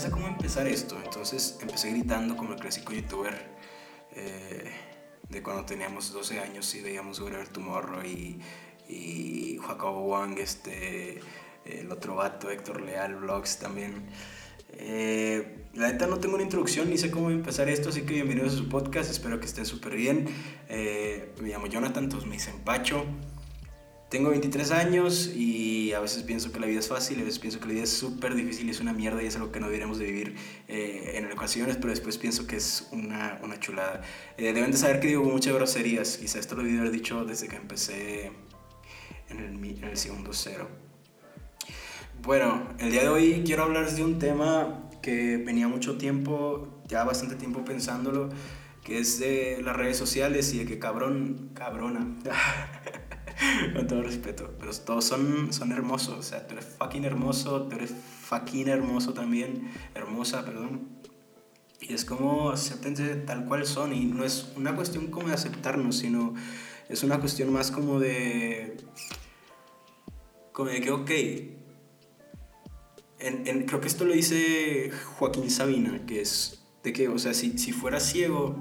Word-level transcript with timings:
sé 0.00 0.10
cómo 0.10 0.26
empezar 0.26 0.66
esto. 0.66 0.96
Entonces 1.04 1.58
empecé 1.60 1.90
gritando 1.90 2.36
como 2.36 2.54
el 2.54 2.60
clásico 2.60 2.92
youtuber 2.92 3.34
eh, 4.12 4.72
de 5.28 5.42
cuando 5.42 5.64
teníamos 5.64 6.12
12 6.12 6.40
años 6.40 6.74
y 6.74 6.80
veíamos 6.80 7.20
Whatever 7.20 7.48
Tomorrow 7.48 8.04
y, 8.04 8.40
y 8.88 9.58
Jacobo 9.64 10.06
Wang, 10.08 10.38
este, 10.38 11.20
el 11.64 11.90
otro 11.92 12.16
vato, 12.16 12.50
Héctor 12.50 12.80
Leal, 12.80 13.16
Vlogs 13.16 13.58
también. 13.58 14.06
Eh, 14.72 15.66
la 15.74 15.92
neta 15.92 16.08
no 16.08 16.18
tengo 16.18 16.34
una 16.34 16.42
introducción 16.42 16.90
ni 16.90 16.98
sé 16.98 17.12
cómo 17.12 17.30
empezar 17.30 17.68
esto, 17.68 17.90
así 17.90 18.02
que 18.02 18.14
bienvenidos 18.14 18.54
a 18.54 18.56
su 18.56 18.68
podcast, 18.68 19.08
espero 19.10 19.38
que 19.38 19.46
estén 19.46 19.64
súper 19.64 19.94
bien. 19.94 20.26
Eh, 20.68 21.32
me 21.40 21.50
llamo 21.50 21.68
Jonathan, 21.68 22.08
todos 22.08 22.26
me 22.26 22.32
dicen 22.32 22.58
Pacho. 22.64 23.04
Tengo 24.14 24.30
23 24.30 24.70
años 24.70 25.32
y 25.34 25.92
a 25.92 25.98
veces 25.98 26.22
pienso 26.22 26.52
que 26.52 26.60
la 26.60 26.66
vida 26.66 26.78
es 26.78 26.86
fácil, 26.86 27.18
a 27.18 27.24
veces 27.24 27.40
pienso 27.40 27.58
que 27.58 27.66
la 27.66 27.72
vida 27.72 27.82
es 27.82 27.90
súper 27.90 28.36
difícil 28.36 28.68
y 28.68 28.70
es 28.70 28.78
una 28.78 28.92
mierda 28.92 29.20
y 29.20 29.26
es 29.26 29.34
algo 29.34 29.50
que 29.50 29.58
no 29.58 29.66
deberíamos 29.66 29.98
de 29.98 30.04
vivir 30.04 30.36
eh, 30.68 31.14
en 31.16 31.32
ocasiones, 31.32 31.74
pero 31.74 31.88
después 31.88 32.16
pienso 32.16 32.46
que 32.46 32.54
es 32.54 32.86
una, 32.92 33.40
una 33.42 33.58
chulada. 33.58 34.02
deben 34.38 34.70
de 34.70 34.76
saber 34.76 35.00
que 35.00 35.08
digo 35.08 35.24
muchas 35.24 35.52
groserías, 35.52 36.16
quizá 36.16 36.38
esto 36.38 36.54
lo 36.54 36.62
debí 36.62 36.78
haber 36.78 36.92
dicho 36.92 37.24
desde 37.24 37.48
que 37.48 37.56
empecé 37.56 38.30
en 39.30 39.38
el, 39.40 39.78
en 39.78 39.82
el 39.82 39.96
segundo 39.96 40.32
cero. 40.32 40.68
Bueno, 42.22 42.68
el 42.78 42.92
día 42.92 43.02
de 43.02 43.08
hoy 43.08 43.42
quiero 43.44 43.64
hablarles 43.64 43.96
de 43.96 44.04
un 44.04 44.20
tema 44.20 44.90
que 45.02 45.38
venía 45.38 45.66
mucho 45.66 45.98
tiempo, 45.98 46.84
ya 46.86 47.02
bastante 47.02 47.34
tiempo 47.34 47.64
pensándolo, 47.64 48.28
que 48.84 48.98
es 48.98 49.18
de 49.18 49.60
las 49.64 49.74
redes 49.74 49.96
sociales 49.96 50.54
y 50.54 50.58
de 50.58 50.66
que 50.66 50.78
cabrón, 50.78 51.50
cabrona, 51.52 52.06
con 53.74 53.86
todo 53.86 54.02
respeto, 54.02 54.54
pero 54.58 54.72
todos 54.72 55.04
son, 55.04 55.52
son 55.52 55.72
hermosos, 55.72 56.18
o 56.18 56.22
sea, 56.22 56.46
tú 56.46 56.54
eres 56.54 56.66
fucking 56.78 57.04
hermoso, 57.04 57.62
tú 57.64 57.76
eres 57.76 57.94
fucking 58.22 58.68
hermoso 58.68 59.12
también, 59.12 59.70
hermosa, 59.94 60.44
perdón. 60.44 60.88
Y 61.80 61.92
es 61.92 62.04
como 62.04 62.50
aceptense 62.50 63.14
tal 63.16 63.44
cual 63.44 63.66
son 63.66 63.92
y 63.92 64.06
no 64.06 64.24
es 64.24 64.52
una 64.56 64.74
cuestión 64.74 65.08
como 65.08 65.28
de 65.28 65.34
aceptarnos, 65.34 65.98
sino 65.98 66.34
es 66.88 67.02
una 67.02 67.20
cuestión 67.20 67.52
más 67.52 67.70
como 67.70 68.00
de... 68.00 68.76
Como 70.52 70.70
de 70.70 70.80
que, 70.80 70.90
ok, 70.92 71.10
creo 73.66 73.80
que 73.80 73.88
esto 73.88 74.04
lo 74.04 74.12
dice 74.12 74.90
Joaquín 75.16 75.50
Sabina, 75.50 76.04
que 76.06 76.20
es 76.20 76.64
de 76.82 76.92
que, 76.92 77.08
o 77.08 77.18
sea, 77.18 77.34
si, 77.34 77.58
si 77.58 77.72
fuera 77.72 77.98
ciego, 77.98 78.56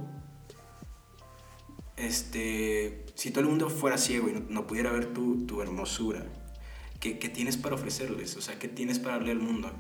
este, 1.98 3.03
si 3.16 3.32
todo 3.32 3.42
el 3.42 3.50
mundo 3.50 3.70
fuera 3.70 3.98
ciego 3.98 4.30
y 4.30 4.44
no, 4.50 4.68
pudiera 4.68 4.92
ver 4.92 5.14
tu, 5.14 5.46
tu 5.46 5.62
hermosura, 5.62 6.24
¿qué, 7.00 7.20
¿qué, 7.20 7.30
tienes 7.30 7.58
para 7.58 7.76
ofrecerles? 7.76 8.36
O 8.38 8.42
sea, 8.42 8.58
¿qué 8.60 8.68
tienes 8.68 9.00
para 9.00 9.18
darle 9.18 9.32
al 9.32 9.40
mundo? 9.40 9.72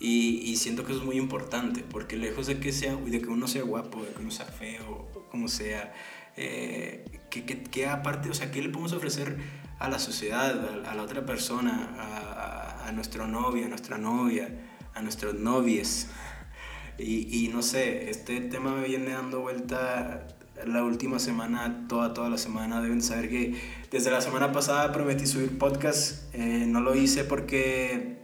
Y, 0.00 0.38
y, 0.44 0.56
siento 0.56 0.84
que 0.84 0.92
eso 0.92 1.00
es 1.00 1.06
muy 1.06 1.16
importante, 1.16 1.84
porque 1.88 2.16
lejos 2.16 2.46
de 2.46 2.58
que, 2.58 2.72
sea, 2.72 2.96
de 2.96 3.20
que 3.20 3.28
uno 3.28 3.48
sea 3.48 3.62
guapo, 3.62 4.02
de 4.02 4.12
que 4.12 4.20
uno 4.20 4.30
sea 4.30 4.46
feo, 4.46 5.08
como 5.30 5.48
sea, 5.48 5.94
eh, 6.36 7.04
¿qué, 7.30 7.44
qué, 7.44 7.86
aparte, 7.86 8.30
o 8.30 8.34
sea, 8.34 8.50
¿qué 8.50 8.60
le 8.62 8.68
podemos 8.68 8.92
ofrecer 8.92 9.38
a 9.78 9.88
la 9.88 9.98
sociedad, 9.98 10.84
a, 10.84 10.90
a 10.90 10.94
la 10.94 11.02
otra 11.02 11.24
persona, 11.24 11.94
a, 11.98 12.88
a 12.88 12.92
nuestro 12.92 13.26
novio, 13.26 13.66
a 13.66 13.68
nuestra 13.68 13.98
novia, 13.98 14.48
a 14.94 15.02
nuestros 15.02 15.34
novies. 15.34 16.08
Y, 16.98 17.44
y, 17.44 17.48
no 17.48 17.62
sé, 17.62 18.10
este 18.10 18.40
tema 18.40 18.74
me 18.74 18.86
viene 18.86 19.10
dando 19.10 19.40
vuelta 19.40 20.26
la 20.66 20.84
última 20.84 21.18
semana, 21.18 21.86
toda, 21.88 22.14
toda 22.14 22.30
la 22.30 22.38
semana. 22.38 22.80
Deben 22.80 23.02
saber 23.02 23.28
que 23.28 23.54
desde 23.90 24.10
la 24.10 24.20
semana 24.20 24.52
pasada 24.52 24.92
prometí 24.92 25.26
subir 25.26 25.58
podcast. 25.58 26.34
Eh, 26.34 26.64
no 26.66 26.80
lo 26.80 26.94
hice 26.94 27.24
porque 27.24 28.18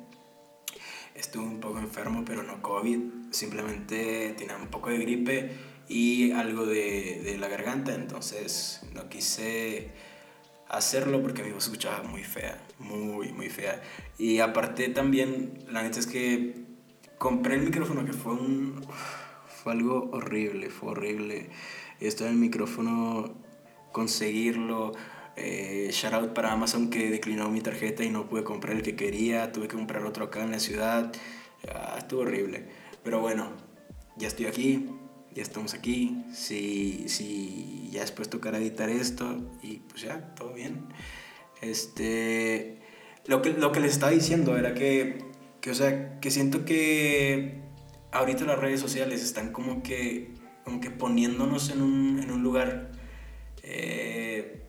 estuve 1.14 1.44
un 1.44 1.60
poco 1.60 1.78
enfermo, 1.78 2.24
pero 2.24 2.42
no 2.42 2.62
COVID. 2.62 2.98
Simplemente 3.30 4.34
tenía 4.36 4.56
un 4.56 4.68
poco 4.68 4.90
de 4.90 4.98
gripe 4.98 5.50
y 5.88 6.32
algo 6.32 6.66
de, 6.66 7.20
de 7.24 7.38
la 7.38 7.48
garganta. 7.48 7.94
Entonces 7.94 8.82
no 8.94 9.08
quise 9.08 9.90
hacerlo 10.68 11.22
porque 11.22 11.42
mi 11.42 11.50
voz 11.50 11.64
escuchaba 11.64 12.02
muy 12.02 12.24
fea, 12.24 12.62
muy, 12.78 13.32
muy 13.32 13.48
fea. 13.48 13.80
Y 14.18 14.40
aparte 14.40 14.88
también, 14.88 15.64
la 15.70 15.82
neta 15.82 15.98
es 15.98 16.06
que 16.06 16.54
compré 17.18 17.56
el 17.56 17.62
micrófono 17.62 18.04
que 18.04 18.12
fue 18.12 18.32
un... 18.32 18.86
Fue 19.62 19.72
algo 19.72 20.08
horrible, 20.12 20.70
fue 20.70 20.92
horrible. 20.92 21.50
Esto 22.00 22.24
del 22.24 22.34
micrófono, 22.34 23.34
conseguirlo, 23.92 24.92
eh, 25.36 25.88
shout 25.92 26.14
out 26.14 26.32
para 26.32 26.52
Amazon 26.52 26.90
que 26.90 27.10
declinó 27.10 27.48
mi 27.50 27.60
tarjeta 27.60 28.04
y 28.04 28.10
no 28.10 28.28
pude 28.28 28.44
comprar 28.44 28.76
el 28.76 28.82
que 28.82 28.96
quería, 28.96 29.52
tuve 29.52 29.68
que 29.68 29.76
comprar 29.76 30.04
otro 30.04 30.24
acá 30.24 30.42
en 30.42 30.50
la 30.50 30.58
ciudad. 30.60 31.12
Ah, 31.72 31.96
estuvo 31.98 32.20
horrible. 32.22 32.66
Pero 33.04 33.20
bueno, 33.20 33.52
ya 34.16 34.28
estoy 34.28 34.46
aquí, 34.46 34.88
ya 35.34 35.42
estamos 35.42 35.74
aquí, 35.74 36.24
si, 36.32 37.08
si 37.08 37.88
ya 37.92 38.00
después 38.00 38.28
tocará 38.28 38.58
editar 38.58 38.90
esto 38.90 39.38
y 39.62 39.76
pues 39.78 40.02
ya, 40.02 40.34
todo 40.34 40.52
bien. 40.54 40.86
Este, 41.62 42.78
lo 43.26 43.42
que, 43.42 43.52
lo 43.52 43.72
que 43.72 43.80
les 43.80 43.92
estaba 43.92 44.12
diciendo 44.12 44.56
era 44.56 44.74
que, 44.74 45.18
que, 45.60 45.70
o 45.70 45.74
sea, 45.74 46.18
que 46.20 46.30
siento 46.30 46.64
que 46.64 47.60
ahorita 48.12 48.44
las 48.44 48.58
redes 48.58 48.80
sociales 48.80 49.22
están 49.22 49.52
como 49.52 49.82
que, 49.82 50.32
como 50.68 50.82
que 50.82 50.90
poniéndonos 50.90 51.70
en 51.70 51.80
un, 51.80 52.20
en 52.22 52.30
un 52.30 52.42
lugar 52.42 52.90
eh, 53.62 54.66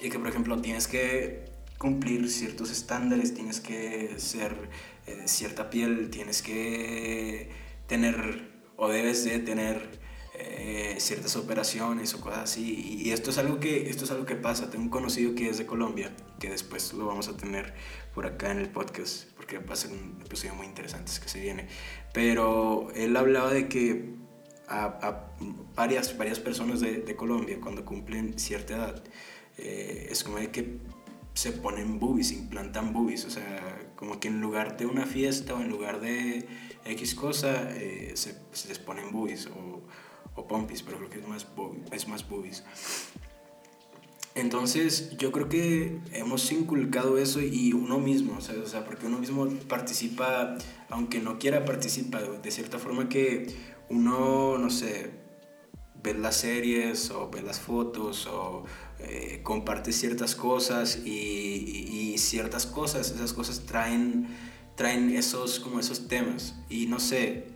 y 0.00 0.08
que, 0.08 0.20
por 0.20 0.28
ejemplo, 0.28 0.60
tienes 0.62 0.86
que 0.86 1.46
cumplir 1.78 2.30
ciertos 2.30 2.70
estándares, 2.70 3.34
tienes 3.34 3.58
que 3.58 4.14
ser 4.18 4.70
eh, 5.08 5.22
cierta 5.24 5.68
piel, 5.68 6.10
tienes 6.10 6.42
que 6.42 7.50
tener 7.88 8.52
o 8.76 8.88
debes 8.88 9.24
de 9.24 9.40
tener 9.40 9.98
eh, 10.38 10.94
ciertas 11.00 11.34
operaciones 11.34 12.14
o 12.14 12.20
cosas 12.20 12.44
así. 12.44 13.00
Y 13.04 13.10
esto 13.10 13.30
es, 13.30 13.38
algo 13.38 13.58
que, 13.58 13.90
esto 13.90 14.04
es 14.04 14.12
algo 14.12 14.26
que 14.26 14.36
pasa. 14.36 14.70
Tengo 14.70 14.84
un 14.84 14.90
conocido 14.90 15.34
que 15.34 15.48
es 15.48 15.58
de 15.58 15.66
Colombia, 15.66 16.14
que 16.38 16.50
después 16.50 16.92
lo 16.92 17.06
vamos 17.06 17.26
a 17.26 17.36
tener 17.36 17.74
por 18.14 18.26
acá 18.26 18.52
en 18.52 18.58
el 18.58 18.68
podcast, 18.68 19.24
porque 19.34 19.58
va 19.58 19.72
a 19.72 19.76
ser 19.76 19.90
un 19.90 20.22
episodio 20.24 20.54
muy 20.54 20.66
interesante 20.66 21.10
que 21.20 21.28
se 21.28 21.40
viene. 21.40 21.66
Pero 22.14 22.92
él 22.94 23.16
hablaba 23.16 23.52
de 23.52 23.68
que 23.68 24.20
a, 24.70 25.26
varias, 25.74 26.16
varias 26.16 26.38
personas 26.38 26.80
de, 26.80 27.16
Colombia, 27.16 27.58
cuando 27.60 27.84
cumplen 27.84 28.38
cierta 28.38 28.76
edad, 28.76 29.04
eh, 29.58 30.08
es 30.10 30.22
como 30.22 30.36
que 30.36 30.78
se 31.34 31.52
ponen 31.52 31.98
boobies, 31.98 32.32
implantan 32.32 32.92
boobies, 32.92 33.24
o 33.24 33.30
sea, 33.30 33.90
como 33.96 34.20
que 34.20 34.28
en 34.28 34.40
lugar 34.40 34.76
de 34.76 34.86
una 34.86 35.06
fiesta 35.06 35.54
o 35.54 35.60
en 35.60 35.68
lugar 35.68 36.00
de 36.00 36.46
X 36.84 37.14
cosa, 37.14 37.70
eh, 37.76 38.12
se, 38.14 38.36
les 38.68 38.78
ponen 38.78 39.10
boobies 39.10 39.46
o, 39.46 39.82
o 40.34 40.46
pompis, 40.46 40.82
pero 40.82 40.98
creo 40.98 41.10
que 41.10 41.18
es 41.18 41.28
más, 41.28 41.46
es 41.92 42.08
más 42.08 42.28
boobies. 42.28 42.64
Entonces, 44.36 45.16
yo 45.18 45.32
creo 45.32 45.48
que 45.48 45.98
hemos 46.12 46.50
inculcado 46.52 47.18
eso 47.18 47.40
y 47.40 47.72
uno 47.72 47.98
mismo, 47.98 48.36
o 48.38 48.40
sea, 48.40 48.54
o 48.62 48.66
sea, 48.66 48.84
porque 48.84 49.06
uno 49.06 49.18
mismo 49.18 49.48
participa, 49.68 50.56
aunque 50.88 51.18
no 51.18 51.40
quiera 51.40 51.64
participar, 51.64 52.40
de 52.40 52.50
cierta 52.52 52.78
forma 52.78 53.08
que 53.08 53.48
uno, 53.90 54.56
no 54.56 54.70
sé, 54.70 55.10
ve 56.02 56.14
las 56.14 56.36
series 56.36 57.10
o 57.10 57.28
ve 57.28 57.42
las 57.42 57.60
fotos 57.60 58.26
o 58.26 58.64
eh, 59.00 59.40
comparte 59.42 59.92
ciertas 59.92 60.34
cosas 60.34 61.00
y, 61.04 62.12
y, 62.12 62.18
ciertas 62.18 62.66
cosas, 62.66 63.10
esas 63.10 63.32
cosas 63.32 63.66
traen, 63.66 64.28
traen 64.76 65.10
esos, 65.10 65.60
como 65.60 65.80
esos 65.80 66.08
temas. 66.08 66.54
Y 66.68 66.86
no 66.86 67.00
sé, 67.00 67.48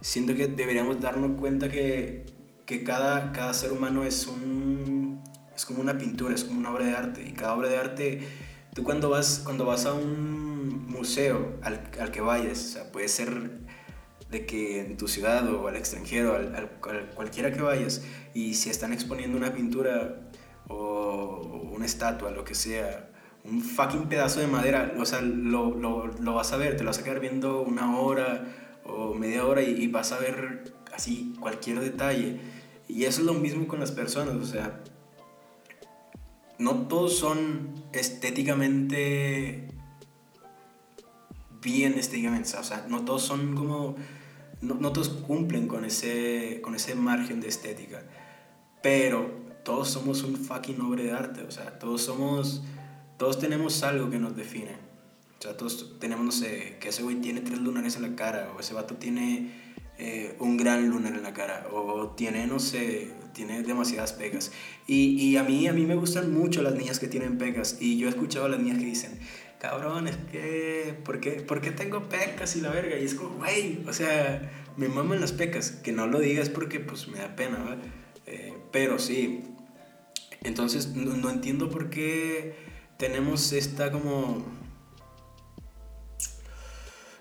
siento 0.00 0.34
que 0.34 0.48
deberíamos 0.48 1.00
darnos 1.00 1.38
cuenta 1.38 1.68
que, 1.68 2.26
que 2.66 2.84
cada, 2.84 3.32
cada 3.32 3.52
ser 3.52 3.72
humano 3.72 4.04
es, 4.04 4.26
un, 4.26 5.22
es 5.54 5.64
como 5.64 5.80
una 5.80 5.98
pintura, 5.98 6.34
es 6.34 6.44
como 6.44 6.58
una 6.58 6.72
obra 6.72 6.86
de 6.86 6.92
arte. 6.92 7.26
Y 7.28 7.32
cada 7.32 7.54
obra 7.54 7.68
de 7.68 7.76
arte, 7.76 8.28
tú 8.74 8.82
cuando 8.82 9.10
vas, 9.10 9.42
cuando 9.44 9.66
vas 9.66 9.86
a 9.86 9.92
un 9.92 10.86
museo 10.86 11.58
al, 11.62 11.90
al 12.00 12.10
que 12.10 12.20
vayas, 12.20 12.58
o 12.58 12.68
sea, 12.68 12.92
puede 12.92 13.08
ser 13.08 13.60
de 14.32 14.46
que 14.46 14.80
en 14.80 14.96
tu 14.96 15.08
ciudad 15.08 15.46
o 15.54 15.68
al 15.68 15.76
extranjero, 15.76 16.34
al, 16.34 16.56
al, 16.56 17.10
cualquiera 17.14 17.52
que 17.52 17.60
vayas, 17.60 18.02
y 18.32 18.54
si 18.54 18.70
están 18.70 18.92
exponiendo 18.94 19.36
una 19.36 19.52
pintura 19.52 20.30
o 20.68 21.68
una 21.70 21.84
estatua, 21.84 22.30
lo 22.30 22.42
que 22.42 22.54
sea, 22.54 23.10
un 23.44 23.60
fucking 23.60 24.08
pedazo 24.08 24.40
de 24.40 24.46
madera, 24.46 24.94
o 24.98 25.04
sea, 25.04 25.20
lo, 25.20 25.76
lo, 25.76 26.06
lo, 26.06 26.34
vas 26.34 26.52
a 26.52 26.56
ver, 26.56 26.76
te 26.76 26.82
lo 26.82 26.88
vas 26.88 26.98
a 26.98 27.04
quedar 27.04 27.20
viendo 27.20 27.60
una 27.60 27.98
hora 27.98 28.80
o 28.84 29.14
media 29.14 29.44
hora 29.44 29.62
y, 29.62 29.70
y, 29.70 29.86
vas 29.88 30.12
a 30.12 30.18
ver 30.18 30.72
así 30.94 31.34
cualquier 31.38 31.80
detalle. 31.80 32.40
Y 32.88 33.04
eso 33.04 33.20
es 33.20 33.26
lo 33.26 33.34
mismo 33.34 33.68
con 33.68 33.80
las 33.80 33.92
personas, 33.92 34.36
o 34.36 34.46
sea, 34.46 34.80
no 36.58 36.86
todos 36.86 37.18
son 37.18 37.74
estéticamente 37.92 39.68
bien 41.60 41.98
estéticamente, 41.98 42.56
o 42.56 42.64
sea, 42.64 42.86
no 42.88 43.04
todos 43.04 43.22
son 43.22 43.54
como 43.54 43.96
no, 44.62 44.92
todos 44.92 45.08
cumplen 45.08 45.66
con 45.66 45.84
ese, 45.84 46.60
con 46.62 46.74
ese 46.74 46.94
margen 46.94 47.40
de 47.40 47.48
estética, 47.48 48.02
pero 48.80 49.28
todos 49.64 49.88
somos 49.90 50.22
un 50.22 50.36
fucking 50.36 50.80
obra 50.80 51.02
de 51.02 51.12
arte, 51.12 51.42
o 51.42 51.50
sea, 51.50 51.78
todos 51.78 52.02
somos, 52.02 52.62
todos 53.18 53.38
tenemos 53.38 53.82
algo 53.82 54.08
que 54.08 54.18
nos 54.18 54.36
define. 54.36 54.92
O 55.38 55.42
sea, 55.42 55.56
todos 55.56 55.98
tenemos, 55.98 56.24
no 56.24 56.30
sé, 56.30 56.76
que 56.80 56.90
ese 56.90 57.02
güey 57.02 57.16
tiene 57.16 57.40
tres 57.40 57.58
lunares 57.58 57.96
en 57.96 58.02
la 58.02 58.14
cara, 58.14 58.52
o 58.56 58.60
ese 58.60 58.74
vato 58.74 58.94
tiene 58.94 59.50
eh, 59.98 60.36
un 60.38 60.56
gran 60.56 60.88
lunar 60.88 61.14
en 61.14 61.24
la 61.24 61.32
cara, 61.32 61.66
o 61.72 62.10
tiene, 62.10 62.46
no 62.46 62.60
sé, 62.60 63.10
tiene 63.34 63.64
demasiadas 63.64 64.12
pegas. 64.12 64.52
Y, 64.86 65.20
y, 65.20 65.36
a, 65.36 65.42
mí, 65.42 65.66
a 65.66 65.72
mí 65.72 65.84
me 65.84 65.96
gustan 65.96 66.32
mucho 66.32 66.62
las 66.62 66.74
niñas 66.74 67.00
que 67.00 67.08
tienen 67.08 67.38
pegas, 67.38 67.78
y 67.80 67.98
yo 67.98 68.06
he 68.06 68.10
escuchado 68.10 68.46
a 68.46 68.50
las 68.50 68.60
niñas 68.60 68.78
que 68.78 68.84
dicen, 68.84 69.18
cabrón, 69.62 70.08
es 70.08 70.16
que, 70.32 70.98
¿por 71.04 71.20
qué, 71.20 71.34
¿por 71.34 71.60
qué 71.60 71.70
tengo 71.70 72.08
pecas 72.08 72.56
y 72.56 72.60
la 72.60 72.70
verga? 72.70 72.98
Y 72.98 73.04
es 73.04 73.14
como, 73.14 73.36
güey, 73.36 73.78
o 73.86 73.92
sea, 73.92 74.50
me 74.76 74.88
maman 74.88 75.20
las 75.20 75.30
pecas, 75.30 75.70
que 75.70 75.92
no 75.92 76.08
lo 76.08 76.18
digas 76.18 76.48
porque 76.48 76.80
pues 76.80 77.06
me 77.06 77.18
da 77.18 77.36
pena, 77.36 77.58
¿verdad? 77.58 77.78
Eh, 78.26 78.58
pero 78.72 78.98
sí, 78.98 79.44
entonces 80.42 80.88
no, 80.96 81.16
no 81.16 81.30
entiendo 81.30 81.70
por 81.70 81.90
qué 81.90 82.56
tenemos 82.96 83.52
esta 83.52 83.92
como 83.92 84.44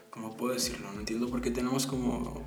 ¿cómo 0.10 0.36
puedo 0.36 0.56
decirlo? 0.56 0.92
No 0.92 1.00
entiendo 1.00 1.30
por 1.30 1.42
qué 1.42 1.52
tenemos 1.52 1.86
como, 1.86 2.44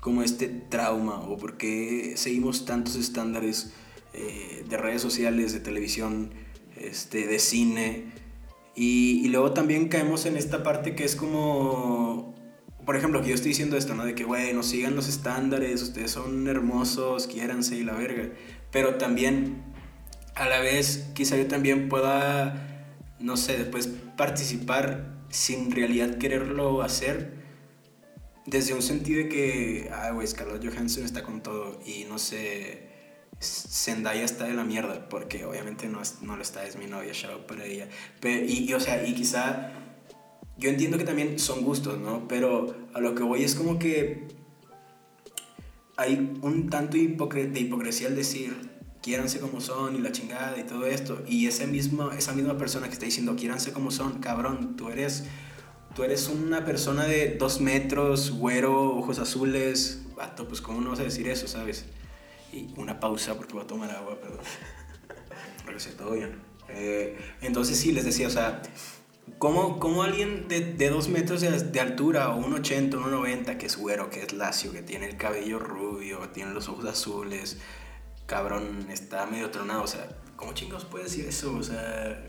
como 0.00 0.24
este 0.24 0.48
trauma 0.48 1.20
o 1.20 1.36
por 1.36 1.56
qué 1.56 2.14
seguimos 2.16 2.64
tantos 2.64 2.96
estándares 2.96 3.74
eh, 4.12 4.64
de 4.68 4.76
redes 4.76 5.02
sociales, 5.02 5.52
de 5.52 5.60
televisión, 5.60 6.32
este, 6.76 7.28
de 7.28 7.38
cine. 7.38 8.27
Y, 8.80 9.26
luego 9.30 9.50
también 9.54 9.88
caemos 9.88 10.24
en 10.24 10.36
esta 10.36 10.62
parte 10.62 10.94
que 10.94 11.02
es 11.02 11.16
como, 11.16 12.32
por 12.86 12.94
ejemplo, 12.94 13.20
que 13.20 13.30
yo 13.30 13.34
estoy 13.34 13.48
diciendo 13.48 13.76
esto, 13.76 13.96
¿no? 13.96 14.04
De 14.04 14.14
que, 14.14 14.22
güey, 14.22 14.52
no 14.52 14.62
sigan 14.62 14.94
los 14.94 15.08
estándares, 15.08 15.82
ustedes 15.82 16.12
son 16.12 16.46
hermosos, 16.46 17.26
quiéranse 17.26 17.74
y 17.74 17.82
la 17.82 17.94
verga. 17.94 18.30
Pero 18.70 18.94
también, 18.94 19.64
a 20.36 20.48
la 20.48 20.60
vez, 20.60 21.10
quizá 21.12 21.36
yo 21.36 21.48
también 21.48 21.88
pueda, 21.88 22.86
no 23.18 23.36
sé, 23.36 23.58
después 23.58 23.88
participar 24.16 25.12
sin 25.28 25.72
realidad 25.72 26.16
quererlo 26.18 26.80
hacer 26.80 27.32
desde 28.46 28.74
un 28.74 28.82
sentido 28.82 29.24
de 29.24 29.28
que, 29.28 29.90
ah, 29.92 30.12
güey, 30.12 30.28
Scarlett 30.28 30.64
Johansson 30.64 31.04
está 31.04 31.24
con 31.24 31.42
todo 31.42 31.80
y 31.84 32.04
no 32.04 32.20
sé, 32.20 32.87
Zendaya 33.40 34.24
está 34.24 34.44
de 34.44 34.54
la 34.54 34.64
mierda, 34.64 35.08
porque 35.08 35.44
obviamente 35.44 35.88
no, 35.88 36.00
no 36.22 36.36
lo 36.36 36.42
está, 36.42 36.66
es 36.66 36.76
mi 36.76 36.86
novia, 36.86 37.12
shout 37.12 37.46
para 37.46 37.64
ella. 37.64 37.88
Pero, 38.20 38.44
y, 38.44 38.72
o 38.74 38.80
sea, 38.80 39.06
y 39.06 39.14
quizá, 39.14 39.70
yo 40.56 40.70
entiendo 40.70 40.98
que 40.98 41.04
también 41.04 41.38
son 41.38 41.62
gustos, 41.62 41.98
¿no? 41.98 42.26
Pero 42.26 42.74
a 42.94 43.00
lo 43.00 43.14
que 43.14 43.22
voy 43.22 43.44
es 43.44 43.54
como 43.54 43.78
que 43.78 44.26
hay 45.96 46.38
un 46.42 46.68
tanto 46.68 46.96
de 46.96 47.60
hipocresía 47.60 48.08
al 48.08 48.16
decir, 48.16 48.56
quiéranse 49.02 49.40
como 49.40 49.60
son 49.60 49.96
y 49.96 50.00
la 50.00 50.12
chingada 50.12 50.58
y 50.58 50.64
todo 50.64 50.86
esto. 50.86 51.22
Y 51.26 51.46
ese 51.46 51.66
mismo, 51.66 52.10
esa 52.10 52.32
misma 52.32 52.58
persona 52.58 52.88
que 52.88 52.94
está 52.94 53.04
diciendo 53.04 53.36
quiéranse 53.36 53.72
como 53.72 53.90
son, 53.90 54.20
cabrón, 54.20 54.76
tú 54.76 54.90
eres, 54.90 55.24
tú 55.94 56.02
eres 56.02 56.28
una 56.28 56.64
persona 56.64 57.06
de 57.06 57.36
dos 57.36 57.60
metros, 57.60 58.32
güero, 58.32 58.96
ojos 58.96 59.18
azules. 59.18 60.02
Vato, 60.16 60.48
pues 60.48 60.60
cómo 60.60 60.80
no 60.80 60.90
vas 60.90 61.00
a 61.00 61.04
decir 61.04 61.28
eso, 61.28 61.46
¿sabes? 61.46 61.84
Y 62.52 62.68
una 62.76 62.98
pausa 62.98 63.36
porque 63.36 63.54
voy 63.54 63.62
a 63.62 63.66
tomar 63.66 63.90
agua, 63.90 64.18
perdón. 64.20 64.40
Regresé 65.66 65.92
todo 65.92 66.12
bien. 66.12 66.40
Eh, 66.68 67.18
entonces 67.42 67.78
sí, 67.78 67.92
les 67.92 68.04
decía, 68.04 68.26
o 68.26 68.30
sea, 68.30 68.62
¿Cómo, 69.36 69.78
cómo 69.78 70.02
alguien 70.02 70.48
de, 70.48 70.60
de, 70.60 70.88
dos 70.88 71.08
metros 71.08 71.40
de, 71.40 71.50
de, 71.50 71.80
altura, 71.80 72.30
o 72.30 72.38
un 72.38 72.54
80, 72.54 72.96
un 72.96 73.10
90, 73.10 73.58
que 73.58 73.66
es 73.66 73.76
güero, 73.76 74.10
que 74.10 74.22
es 74.22 74.32
lacio, 74.32 74.72
que 74.72 74.82
tiene 74.82 75.06
el 75.06 75.16
cabello 75.16 75.58
rubio, 75.58 76.30
tiene 76.30 76.52
los 76.52 76.68
ojos 76.68 76.86
azules, 76.86 77.58
cabrón, 78.26 78.86
está 78.90 79.26
medio 79.26 79.50
tronado. 79.50 79.82
O 79.82 79.86
sea, 79.86 80.08
¿cómo 80.34 80.54
chingos 80.54 80.84
puedes 80.84 81.10
decir 81.10 81.26
eso? 81.28 81.54
O 81.54 81.62
sea, 81.62 82.24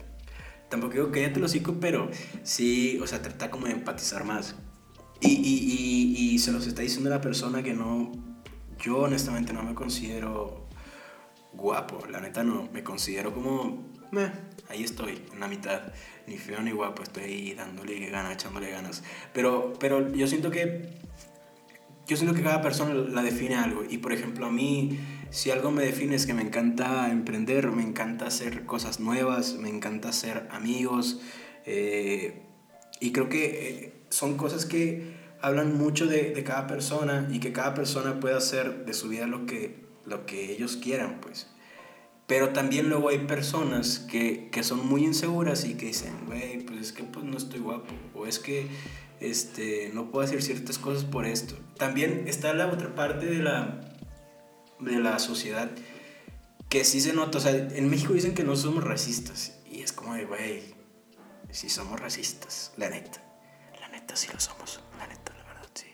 tampoco 0.69 0.93
digo 0.93 1.11
que 1.11 1.21
ya 1.21 1.33
te 1.33 1.39
lo 1.39 1.47
hocico, 1.47 1.77
pero 1.79 2.09
sí, 2.43 2.99
o 3.01 3.07
sea, 3.07 3.21
trata 3.21 3.49
como 3.49 3.65
de 3.65 3.73
empatizar 3.73 4.23
más. 4.23 4.55
Y, 5.21 5.31
y, 5.31 6.15
y, 6.15 6.33
y 6.33 6.39
se 6.39 6.51
los 6.51 6.67
está 6.67 6.83
diciendo 6.83 7.09
la 7.09 7.21
persona 7.21 7.63
que 7.63 7.73
no, 7.73 8.11
yo 8.79 8.99
honestamente 8.99 9.53
no 9.53 9.63
me 9.63 9.73
considero 9.73 10.67
guapo, 11.53 12.05
la 12.07 12.19
neta 12.19 12.43
no, 12.43 12.69
me 12.71 12.83
considero 12.83 13.33
como, 13.33 13.91
meh, 14.11 14.31
ahí 14.69 14.83
estoy, 14.83 15.21
en 15.33 15.39
la 15.39 15.47
mitad, 15.47 15.81
ni 16.27 16.37
feo 16.37 16.61
ni 16.61 16.71
guapo, 16.71 17.03
estoy 17.03 17.23
ahí 17.23 17.53
dándole 17.53 18.09
ganas, 18.09 18.33
echándole 18.33 18.71
ganas. 18.71 19.03
Pero, 19.33 19.73
pero 19.79 20.11
yo 20.13 20.27
siento 20.27 20.51
que, 20.51 20.99
yo 22.07 22.17
siento 22.17 22.35
que 22.35 22.43
cada 22.43 22.61
persona 22.61 22.93
la 22.93 23.21
define 23.21 23.55
algo, 23.55 23.83
y 23.87 23.97
por 23.97 24.13
ejemplo 24.13 24.45
a 24.45 24.51
mí 24.51 24.99
si 25.31 25.51
algo 25.51 25.69
me 25.69 25.83
define 25.83 26.15
es 26.15 26.25
que 26.25 26.33
me 26.33 26.41
encanta 26.41 27.11
emprender, 27.11 27.71
me 27.71 27.83
encanta 27.83 28.25
hacer 28.25 28.65
cosas 28.65 28.99
nuevas, 28.99 29.55
me 29.55 29.69
encanta 29.69 30.09
hacer 30.09 30.47
amigos. 30.51 31.19
Eh, 31.65 32.41
y 32.99 33.11
creo 33.11 33.29
que 33.29 33.45
eh, 33.45 33.93
son 34.09 34.37
cosas 34.37 34.65
que 34.65 35.13
hablan 35.41 35.77
mucho 35.77 36.07
de, 36.07 36.31
de, 36.31 36.43
cada 36.43 36.67
persona 36.67 37.27
y 37.31 37.39
que 37.39 37.53
cada 37.53 37.73
persona 37.73 38.19
puede 38.19 38.35
hacer 38.35 38.85
de 38.85 38.93
su 38.93 39.09
vida 39.09 39.27
lo 39.27 39.45
que, 39.45 39.85
lo 40.05 40.25
que 40.25 40.51
ellos 40.51 40.77
quieran, 40.77 41.19
pues. 41.21 41.47
Pero 42.27 42.49
también 42.49 42.89
luego 42.89 43.09
hay 43.09 43.25
personas 43.25 43.99
que, 43.99 44.49
que 44.51 44.63
son 44.63 44.87
muy 44.87 45.03
inseguras 45.03 45.65
y 45.65 45.73
que 45.73 45.87
dicen, 45.87 46.13
güey, 46.27 46.63
pues 46.63 46.79
es 46.79 46.91
que 46.93 47.03
pues 47.03 47.25
no 47.25 47.35
estoy 47.37 47.59
guapo, 47.59 47.91
o 48.13 48.27
es 48.27 48.37
que 48.37 48.67
este, 49.19 49.89
no 49.93 50.11
puedo 50.11 50.25
hacer 50.25 50.41
ciertas 50.41 50.77
cosas 50.77 51.05
por 51.05 51.25
esto. 51.25 51.55
También 51.77 52.25
está 52.27 52.53
la 52.53 52.67
otra 52.67 52.93
parte 52.93 53.25
de 53.25 53.39
la, 53.39 53.81
de 54.79 54.99
la 54.99 55.19
sociedad 55.19 55.71
que 56.69 56.83
sí 56.83 57.01
se 57.01 57.13
nota. 57.13 57.39
O 57.39 57.41
sea, 57.41 57.51
en 57.51 57.89
México 57.89 58.13
dicen 58.13 58.35
que 58.35 58.43
no 58.43 58.55
somos 58.55 58.83
racistas. 58.83 59.57
Y 59.65 59.81
es 59.81 59.91
como 59.91 60.13
de, 60.13 60.25
güey, 60.25 60.75
sí 61.49 61.69
somos 61.69 61.99
racistas, 61.99 62.73
la 62.77 62.89
neta. 62.89 63.23
La 63.79 63.87
neta 63.89 64.15
sí 64.15 64.29
lo 64.31 64.39
somos, 64.39 64.81
la 64.97 65.07
neta, 65.07 65.33
la 65.33 65.43
verdad, 65.45 65.69
sí, 65.73 65.87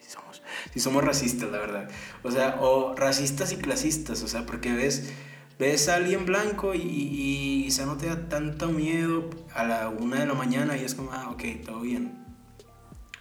Sí 0.73 0.79
somos 0.79 1.03
racistas, 1.03 1.49
la 1.51 1.59
verdad. 1.59 1.89
O 2.23 2.31
sea, 2.31 2.57
o 2.59 2.95
racistas 2.95 3.51
y 3.51 3.57
clasistas, 3.57 4.21
o 4.23 4.27
sea, 4.27 4.45
porque 4.45 4.73
ves, 4.73 5.13
ves 5.59 5.89
a 5.89 5.95
alguien 5.95 6.25
blanco 6.25 6.73
y, 6.73 6.79
y 6.79 7.69
no 7.85 7.97
te 7.97 8.07
da 8.07 8.27
tanto 8.29 8.69
miedo 8.69 9.29
a 9.53 9.63
la 9.63 9.89
una 9.89 10.19
de 10.19 10.25
la 10.25 10.33
mañana 10.33 10.77
y 10.77 10.83
es 10.83 10.95
como, 10.95 11.11
ah, 11.11 11.29
ok, 11.31 11.43
todo 11.65 11.81
bien. 11.81 12.25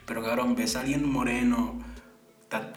Pero 0.07 0.23
cabrón, 0.23 0.55
ves 0.55 0.77
a 0.77 0.81
alguien 0.81 1.09
moreno 1.09 1.79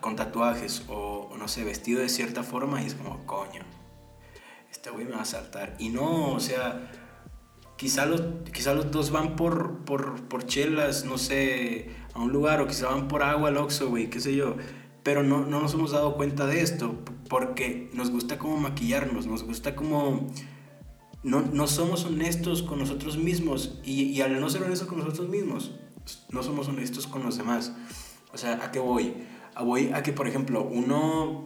con 0.02 0.16
tatuajes 0.16 0.84
o, 0.88 1.36
no 1.38 1.48
sé, 1.48 1.64
vestido 1.64 2.02
de 2.02 2.10
cierta 2.10 2.44
forma 2.44 2.82
y 2.82 2.88
es 2.88 2.96
como, 2.96 3.26
coño, 3.26 3.62
este 4.72 4.90
güey 4.90 5.06
me 5.06 5.12
va 5.12 5.22
a 5.22 5.26
saltar. 5.26 5.76
Y 5.80 5.90
no, 5.90 6.34
o 6.34 6.40
sea, 6.40 6.90
quizá 7.76 8.06
los, 8.06 8.22
quizá 8.54 8.74
los 8.74 8.92
dos 8.92 9.12
van 9.12 9.36
por, 9.36 9.86
por, 9.86 10.24
por 10.28 10.46
chelas, 10.46 11.06
no 11.06 11.18
sé, 11.18 11.90
a 12.18 12.22
un 12.22 12.32
lugar 12.32 12.60
o 12.62 12.68
quizá 12.68 12.90
van 12.90 13.08
por 13.08 13.22
agua 13.22 13.50
al 13.50 13.58
Oxxo, 13.58 13.90
güey, 13.90 14.10
qué 14.10 14.20
sé 14.20 14.36
yo. 14.36 14.56
Pero 15.04 15.24
no, 15.24 15.46
no 15.46 15.62
nos 15.62 15.74
hemos 15.74 15.92
dado 15.92 16.16
cuenta 16.16 16.48
de 16.48 16.62
esto 16.62 16.96
porque 17.30 17.90
nos 17.94 18.10
gusta 18.10 18.38
como 18.38 18.58
maquillarnos, 18.58 19.28
nos 19.28 19.44
gusta 19.44 19.76
como... 19.76 20.28
No, 21.24 21.42
no 21.42 21.68
somos 21.68 22.06
honestos 22.06 22.64
con 22.64 22.80
nosotros 22.80 23.18
mismos 23.18 23.80
y, 23.84 24.22
al 24.22 24.40
no 24.40 24.50
ser 24.50 24.64
honestos 24.64 24.88
con 24.88 25.00
nosotros 25.00 25.28
mismos, 25.30 25.72
no 26.30 26.42
somos 26.42 26.68
honestos 26.68 27.06
con 27.06 27.24
los 27.24 27.38
demás. 27.38 27.74
O 28.34 28.38
sea, 28.38 28.64
¿a 28.64 28.72
qué 28.72 28.80
voy? 28.80 29.14
voy 29.64 29.92
a 29.94 30.04
que, 30.04 30.14
por 30.14 30.28
ejemplo, 30.28 30.64
uno, 30.64 31.46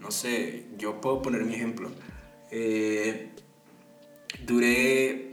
no 0.00 0.10
sé, 0.10 0.68
yo 0.76 1.00
puedo 1.00 1.22
poner 1.22 1.44
mi 1.44 1.54
ejemplo. 1.54 1.90
Eh, 2.50 3.30
duré 4.44 5.31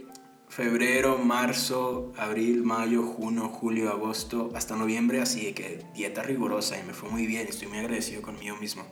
febrero, 0.50 1.16
marzo, 1.16 2.12
abril, 2.18 2.62
mayo, 2.64 3.04
junio, 3.04 3.48
julio, 3.48 3.90
agosto, 3.90 4.50
hasta 4.54 4.76
noviembre, 4.76 5.20
así 5.22 5.52
que 5.52 5.84
dieta 5.94 6.22
rigurosa 6.22 6.78
y 6.78 6.82
me 6.82 6.92
fue 6.92 7.08
muy 7.08 7.24
bien, 7.26 7.46
estoy 7.46 7.68
muy 7.68 7.78
agradecido 7.78 8.20
conmigo 8.20 8.56
mismo 8.56 8.84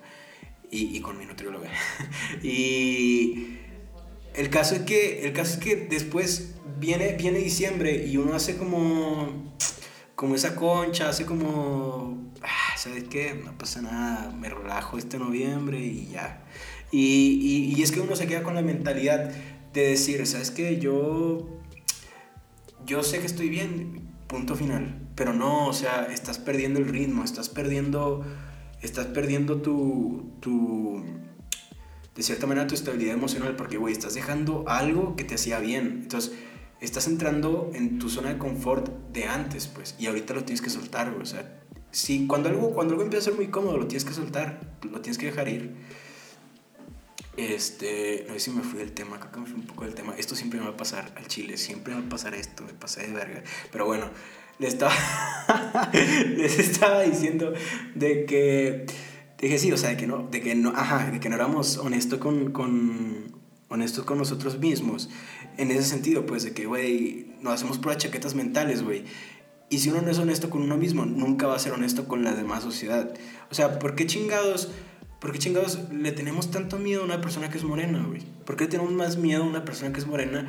y, 0.70 1.00
con 1.00 1.18
mi 1.18 1.26
nutrióloga. 1.26 1.68
y 2.42 3.58
el 4.34 4.48
caso, 4.50 4.76
es 4.76 4.82
que, 4.82 5.26
el 5.26 5.32
caso 5.32 5.54
es 5.54 5.60
que 5.60 5.76
después 5.76 6.54
viene, 6.78 7.14
viene 7.14 7.38
diciembre 7.38 8.06
y 8.06 8.16
uno 8.18 8.34
hace 8.34 8.56
como, 8.56 9.52
como 10.14 10.36
esa 10.36 10.54
concha, 10.54 11.08
hace 11.08 11.26
como 11.26 12.28
¿sabes 12.76 13.04
qué? 13.04 13.34
No 13.44 13.58
pasa 13.58 13.82
nada, 13.82 14.30
me 14.30 14.48
relajo 14.48 14.98
este 14.98 15.18
noviembre 15.18 15.80
y 15.80 16.08
ya. 16.12 16.44
Y, 16.90 17.74
y, 17.76 17.82
es 17.82 17.92
que 17.92 18.00
uno 18.00 18.16
se 18.16 18.26
queda 18.26 18.42
con 18.42 18.54
la 18.54 18.62
mentalidad 18.62 19.30
de 19.72 19.88
decir, 19.88 20.26
¿sabes 20.26 20.50
qué? 20.50 20.78
Yo, 20.78 21.48
yo 22.86 23.02
sé 23.02 23.20
que 23.20 23.26
estoy 23.26 23.48
bien, 23.48 24.08
punto 24.26 24.54
final. 24.54 25.08
Pero 25.14 25.32
no, 25.32 25.66
o 25.66 25.72
sea, 25.72 26.08
estás 26.12 26.38
perdiendo 26.38 26.78
el 26.78 26.88
ritmo, 26.88 27.24
estás 27.24 27.48
perdiendo, 27.48 28.24
estás 28.82 29.06
perdiendo 29.06 29.60
tu, 29.60 30.32
tu, 30.40 31.04
de 32.14 32.22
cierta 32.22 32.46
manera, 32.46 32.66
tu 32.66 32.74
estabilidad 32.74 33.14
emocional, 33.14 33.56
porque, 33.56 33.76
güey, 33.76 33.92
estás 33.92 34.14
dejando 34.14 34.64
algo 34.68 35.16
que 35.16 35.24
te 35.24 35.34
hacía 35.34 35.58
bien. 35.58 36.00
Entonces, 36.02 36.32
estás 36.80 37.08
entrando 37.08 37.70
en 37.74 37.98
tu 37.98 38.08
zona 38.08 38.30
de 38.30 38.38
confort 38.38 38.90
de 39.12 39.24
antes, 39.24 39.66
pues, 39.66 39.96
y 39.98 40.06
ahorita 40.06 40.34
lo 40.34 40.44
tienes 40.44 40.62
que 40.62 40.70
soltar, 40.70 41.10
güey. 41.10 41.22
O 41.22 41.26
sea, 41.26 41.58
Sí, 41.90 42.26
cuando 42.26 42.48
algo, 42.48 42.72
cuando 42.72 42.94
algo 42.94 43.02
empieza 43.02 43.22
a 43.22 43.30
ser 43.30 43.34
muy 43.34 43.48
cómodo, 43.48 43.78
lo 43.78 43.86
tienes 43.86 44.04
que 44.04 44.12
soltar, 44.12 44.60
lo 44.90 45.00
tienes 45.00 45.18
que 45.18 45.26
dejar 45.26 45.48
ir. 45.48 45.74
Este, 47.38 48.24
no 48.26 48.34
sé 48.34 48.40
si 48.40 48.50
me 48.50 48.64
fui 48.64 48.80
del 48.80 48.90
tema, 48.90 49.20
creo 49.20 49.30
que 49.30 49.38
me 49.38 49.46
fui 49.46 49.60
un 49.60 49.66
poco 49.66 49.84
del 49.84 49.94
tema. 49.94 50.12
Esto 50.18 50.34
siempre 50.34 50.58
me 50.58 50.66
va 50.66 50.72
a 50.72 50.76
pasar 50.76 51.12
al 51.16 51.28
chile, 51.28 51.56
siempre 51.56 51.94
me 51.94 52.00
va 52.00 52.06
a 52.06 52.10
pasar 52.10 52.34
esto, 52.34 52.64
me 52.64 52.72
pasé 52.72 53.06
de 53.06 53.12
verga. 53.12 53.44
Pero 53.70 53.86
bueno, 53.86 54.10
les 54.58 54.72
estaba, 54.72 54.92
les 55.92 56.58
estaba 56.58 57.02
diciendo 57.02 57.52
de 57.94 58.26
que, 58.26 58.86
dije 59.40 59.56
sí, 59.56 59.70
o 59.70 59.76
sea, 59.76 59.90
de 59.90 59.96
que 59.96 60.08
no, 60.08 60.26
de 60.28 60.40
que 60.40 60.56
no, 60.56 60.70
ajá, 60.70 61.12
de 61.12 61.20
que 61.20 61.28
no 61.28 61.36
éramos 61.36 61.76
honestos 61.76 62.18
con, 62.18 62.50
con, 62.50 63.32
honestos 63.68 64.04
con 64.04 64.18
nosotros 64.18 64.58
mismos. 64.58 65.08
En 65.58 65.70
ese 65.70 65.84
sentido, 65.84 66.26
pues, 66.26 66.42
de 66.42 66.52
que, 66.52 66.66
güey, 66.66 67.34
nos 67.40 67.54
hacemos 67.54 67.78
puras 67.78 67.98
chaquetas 67.98 68.34
mentales, 68.34 68.82
güey. 68.82 69.04
Y 69.70 69.78
si 69.78 69.90
uno 69.90 70.02
no 70.02 70.10
es 70.10 70.18
honesto 70.18 70.50
con 70.50 70.62
uno 70.62 70.76
mismo, 70.76 71.06
nunca 71.06 71.46
va 71.46 71.54
a 71.54 71.58
ser 71.60 71.72
honesto 71.72 72.08
con 72.08 72.24
la 72.24 72.34
demás 72.34 72.64
sociedad. 72.64 73.14
O 73.48 73.54
sea, 73.54 73.78
¿por 73.78 73.94
qué 73.94 74.06
chingados, 74.06 74.70
por 75.20 75.32
qué 75.32 75.38
chingados 75.38 75.90
le 75.90 76.12
tenemos 76.12 76.50
tanto 76.50 76.78
miedo 76.78 77.02
a 77.02 77.04
una 77.04 77.20
persona 77.20 77.50
que 77.50 77.58
es 77.58 77.64
morena, 77.64 78.04
güey? 78.06 78.22
¿Por 78.44 78.56
qué 78.56 78.64
le 78.64 78.70
tenemos 78.70 78.92
más 78.92 79.16
miedo 79.16 79.42
a 79.42 79.46
una 79.46 79.64
persona 79.64 79.92
que 79.92 80.00
es 80.00 80.06
morena 80.06 80.46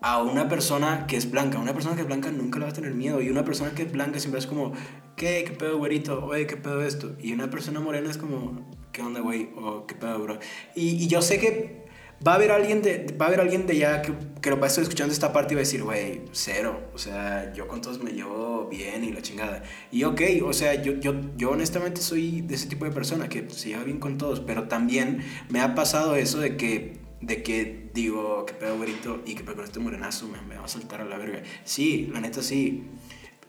a 0.00 0.22
una 0.22 0.48
persona 0.48 1.06
que 1.06 1.16
es 1.16 1.30
blanca. 1.30 1.58
Una 1.58 1.74
persona 1.74 1.94
que 1.94 2.02
es 2.02 2.06
blanca 2.06 2.30
nunca 2.30 2.58
le 2.58 2.64
va 2.64 2.70
a 2.70 2.74
tener 2.74 2.94
miedo. 2.94 3.20
Y 3.20 3.28
una 3.28 3.44
persona 3.44 3.72
que 3.72 3.82
es 3.82 3.92
blanca 3.92 4.18
siempre 4.18 4.38
es 4.38 4.46
como, 4.46 4.72
¿qué? 5.16 5.44
¿Qué 5.46 5.52
pedo, 5.52 5.78
güerito? 5.78 6.24
Oye, 6.24 6.46
¿qué 6.46 6.56
pedo 6.56 6.82
esto? 6.82 7.14
Y 7.20 7.32
una 7.32 7.50
persona 7.50 7.80
morena 7.80 8.10
es 8.10 8.18
como, 8.18 8.70
¿qué 8.92 9.02
onda, 9.02 9.20
güey? 9.20 9.50
O 9.56 9.86
¿qué 9.86 9.94
pedo, 9.94 10.18
bro? 10.20 10.38
Y, 10.74 11.04
y, 11.04 11.08
yo 11.08 11.22
sé 11.22 11.38
que 11.38 11.86
va 12.26 12.32
a 12.32 12.34
haber 12.34 12.50
alguien 12.50 12.82
de, 12.82 13.14
va 13.20 13.26
a 13.26 13.28
haber 13.28 13.40
alguien 13.40 13.66
de 13.66 13.72
allá 13.74 14.02
que, 14.02 14.12
que 14.40 14.50
lo 14.50 14.58
va 14.58 14.64
a 14.64 14.68
estar 14.68 14.82
escuchando 14.82 15.12
esta 15.12 15.32
parte 15.32 15.54
y 15.54 15.56
va 15.56 15.60
a 15.60 15.64
decir, 15.64 15.82
güey, 15.82 16.22
cero. 16.32 16.90
O 16.94 16.98
sea, 16.98 17.52
yo 17.52 17.66
con 17.66 17.80
todos 17.80 18.02
me 18.02 18.12
llevo 18.12 18.68
bien 18.68 19.04
y 19.04 19.12
la 19.12 19.22
chingada. 19.22 19.62
Y 19.90 20.04
ok, 20.04 20.20
o 20.44 20.52
sea, 20.52 20.80
yo, 20.82 20.94
yo, 20.94 21.14
yo 21.36 21.50
honestamente 21.50 22.00
soy 22.00 22.42
de 22.42 22.54
ese 22.54 22.68
tipo 22.68 22.84
de 22.84 22.90
persona 22.90 23.28
que 23.28 23.48
se 23.50 23.70
lleva 23.70 23.84
bien 23.84 23.98
con 23.98 24.18
todos. 24.18 24.40
Pero 24.40 24.68
también 24.68 25.24
me 25.48 25.60
ha 25.60 25.74
pasado 25.74 26.16
eso 26.16 26.40
de 26.40 26.56
que 26.56 27.00
de 27.20 27.42
que 27.42 27.90
digo, 27.92 28.46
que 28.46 28.54
pedo 28.54 28.76
güerito 28.76 29.20
y 29.26 29.34
que 29.34 29.44
pedo 29.44 29.56
con 29.56 29.64
este 29.64 29.78
morenazo, 29.78 30.26
me, 30.26 30.40
me, 30.42 30.56
va 30.56 30.64
a 30.64 30.68
saltar 30.68 31.02
a 31.02 31.04
la 31.04 31.18
verga. 31.18 31.42
Sí, 31.64 32.08
la 32.12 32.20
neta 32.20 32.42
sí. 32.42 32.84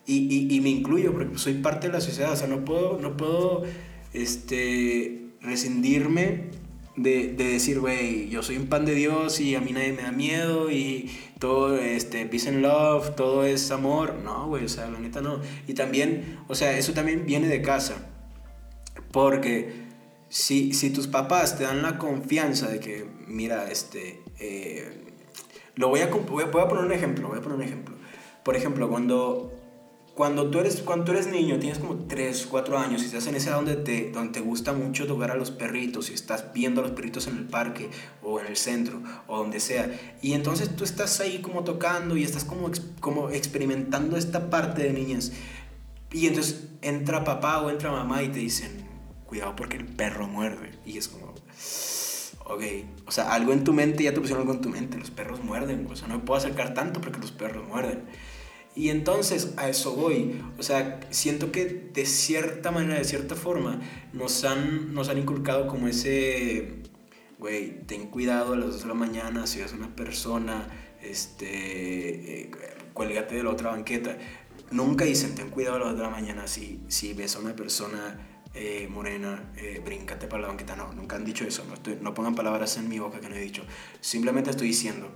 Y, 0.05 0.17
y, 0.17 0.55
y, 0.55 0.61
me 0.61 0.69
incluyo 0.69 1.13
porque 1.13 1.37
soy 1.37 1.53
parte 1.55 1.87
de 1.87 1.93
la 1.93 2.01
sociedad, 2.01 2.33
o 2.33 2.35
sea, 2.35 2.47
no 2.47 2.65
puedo, 2.65 2.99
no 2.99 3.15
puedo 3.15 3.63
este, 4.13 5.29
rescindirme 5.41 6.49
de, 6.95 7.29
de 7.29 7.43
decir, 7.45 7.79
güey, 7.79 8.29
yo 8.29 8.43
soy 8.43 8.57
un 8.57 8.67
pan 8.67 8.85
de 8.85 8.93
Dios 8.93 9.39
y 9.39 9.55
a 9.55 9.61
mí 9.61 9.71
nadie 9.71 9.93
me 9.93 10.03
da 10.03 10.11
miedo 10.11 10.71
y 10.71 11.09
todo, 11.39 11.77
este, 11.77 12.25
peace 12.25 12.49
and 12.49 12.61
love, 12.61 13.15
todo 13.15 13.45
es 13.45 13.71
amor. 13.71 14.15
No, 14.23 14.47
güey, 14.47 14.65
o 14.65 14.69
sea, 14.69 14.89
la 14.89 14.99
neta 14.99 15.21
no. 15.21 15.41
Y 15.67 15.73
también, 15.73 16.39
o 16.47 16.55
sea, 16.55 16.77
eso 16.77 16.93
también 16.93 17.25
viene 17.25 17.47
de 17.47 17.61
casa. 17.61 18.09
Porque 19.11 19.73
si, 20.29 20.73
si 20.73 20.89
tus 20.91 21.07
papás 21.07 21.57
te 21.57 21.63
dan 21.63 21.81
la 21.81 21.97
confianza 21.97 22.67
de 22.67 22.79
que, 22.79 23.05
mira, 23.27 23.69
este, 23.71 24.21
eh, 24.39 25.13
lo 25.75 25.89
voy 25.89 26.01
a, 26.01 26.07
voy 26.07 26.43
a, 26.43 26.51
poner 26.51 26.85
un 26.85 26.91
ejemplo, 26.91 27.27
voy 27.27 27.39
a 27.39 27.41
poner 27.41 27.57
un 27.57 27.63
ejemplo. 27.63 27.95
Por 28.43 28.55
ejemplo, 28.55 28.89
cuando, 28.89 29.53
cuando, 30.15 30.49
tú, 30.49 30.59
eres, 30.59 30.81
cuando 30.81 31.05
tú 31.05 31.11
eres 31.11 31.27
niño, 31.27 31.57
tienes 31.59 31.79
como 31.79 31.95
3, 31.95 32.47
4 32.49 32.77
años 32.77 33.01
y 33.01 33.05
estás 33.05 33.27
en 33.27 33.35
esa 33.35 33.55
donde 33.55 33.75
te, 33.75 34.11
donde 34.11 34.33
te 34.33 34.41
gusta 34.41 34.73
mucho 34.73 35.07
tocar 35.07 35.31
a 35.31 35.35
los 35.35 35.51
perritos 35.51 36.09
y 36.09 36.13
estás 36.13 36.53
viendo 36.53 36.81
a 36.81 36.83
los 36.83 36.91
perritos 36.91 37.27
en 37.27 37.37
el 37.37 37.45
parque 37.45 37.89
o 38.21 38.39
en 38.39 38.47
el 38.47 38.57
centro 38.57 39.01
o 39.27 39.37
donde 39.37 39.59
sea, 39.59 40.17
y 40.21 40.33
entonces 40.33 40.75
tú 40.75 40.83
estás 40.83 41.19
ahí 41.19 41.39
como 41.39 41.63
tocando 41.63 42.17
y 42.17 42.23
estás 42.23 42.43
como, 42.43 42.71
como 42.99 43.29
experimentando 43.29 44.17
esta 44.17 44.49
parte 44.49 44.83
de 44.83 44.93
niñas, 44.93 45.31
y 46.11 46.27
entonces 46.27 46.67
entra 46.81 47.23
papá 47.23 47.61
o 47.61 47.69
entra 47.69 47.91
mamá 47.91 48.21
y 48.21 48.29
te 48.29 48.39
dicen, 48.39 48.85
cuidado 49.25 49.55
porque 49.55 49.77
el 49.77 49.85
perro 49.85 50.27
muerde. 50.27 50.71
Y 50.85 50.97
es 50.97 51.07
como, 51.07 51.27
ok, 52.45 52.63
o 53.05 53.11
sea, 53.11 53.33
algo 53.33 53.53
en 53.53 53.63
tu 53.63 53.71
mente, 53.71 54.03
ya 54.03 54.13
te 54.13 54.19
pusieron 54.19 54.41
algo 54.41 54.53
en 54.53 54.61
tu 54.61 54.69
mente, 54.69 54.97
los 54.97 55.09
perros 55.09 55.41
muerden, 55.41 55.87
o 55.89 55.95
sea, 55.95 56.09
no 56.09 56.15
me 56.15 56.23
puedo 56.23 56.37
acercar 56.37 56.73
tanto 56.73 56.99
porque 56.99 57.19
los 57.19 57.31
perros 57.31 57.65
muerden. 57.67 58.03
Y 58.73 58.89
entonces 58.89 59.53
a 59.57 59.67
eso 59.67 59.95
voy, 59.95 60.41
o 60.57 60.63
sea, 60.63 61.01
siento 61.09 61.51
que 61.51 61.65
de 61.65 62.05
cierta 62.05 62.71
manera, 62.71 62.95
de 62.95 63.03
cierta 63.03 63.35
forma, 63.35 63.81
nos 64.13 64.45
han, 64.45 64.93
nos 64.93 65.09
han 65.09 65.17
inculcado 65.17 65.67
como 65.67 65.89
ese, 65.89 66.75
güey, 67.37 67.85
ten 67.85 68.07
cuidado 68.07 68.53
a 68.53 68.55
las 68.55 68.69
2 68.69 68.81
de 68.83 68.87
la 68.87 68.93
mañana 68.93 69.45
si 69.45 69.59
ves 69.59 69.73
una 69.73 69.93
persona, 69.93 70.69
este, 71.01 72.43
eh, 72.43 72.51
cuélgate 72.93 73.35
de 73.35 73.43
la 73.43 73.49
otra 73.49 73.71
banqueta. 73.71 74.17
Nunca 74.71 75.03
dicen, 75.03 75.35
ten 75.35 75.49
cuidado 75.49 75.75
a 75.75 75.79
las 75.79 75.89
2 75.89 75.97
de 75.97 76.03
la 76.03 76.09
mañana 76.09 76.47
si, 76.47 76.79
si 76.87 77.13
ves 77.13 77.35
a 77.35 77.39
una 77.39 77.53
persona 77.53 78.45
eh, 78.53 78.87
morena, 78.89 79.51
eh, 79.57 79.81
para 80.29 80.43
la 80.43 80.47
banqueta. 80.47 80.77
No, 80.77 80.93
nunca 80.93 81.17
han 81.17 81.25
dicho 81.25 81.45
eso. 81.45 81.65
No, 81.65 81.75
no 82.01 82.13
pongan 82.13 82.35
palabras 82.35 82.77
en 82.77 82.87
mi 82.87 82.99
boca 82.99 83.19
que 83.19 83.27
no 83.27 83.35
he 83.35 83.41
dicho. 83.41 83.63
Simplemente 83.99 84.49
estoy 84.49 84.67
diciendo 84.67 85.11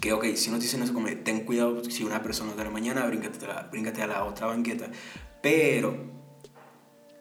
que, 0.00 0.12
ok, 0.12 0.34
si 0.34 0.50
nos 0.50 0.60
dicen 0.60 0.82
eso 0.82 0.94
como 0.94 1.08
ten 1.08 1.44
cuidado 1.44 1.84
si 1.84 2.04
una 2.04 2.22
persona 2.22 2.54
de 2.54 2.64
la 2.64 2.70
mañana, 2.70 3.06
bríncate, 3.06 3.46
la, 3.46 3.68
bríncate 3.70 4.02
a 4.02 4.06
la 4.06 4.24
otra 4.24 4.46
banqueta. 4.46 4.90
Pero 5.42 5.96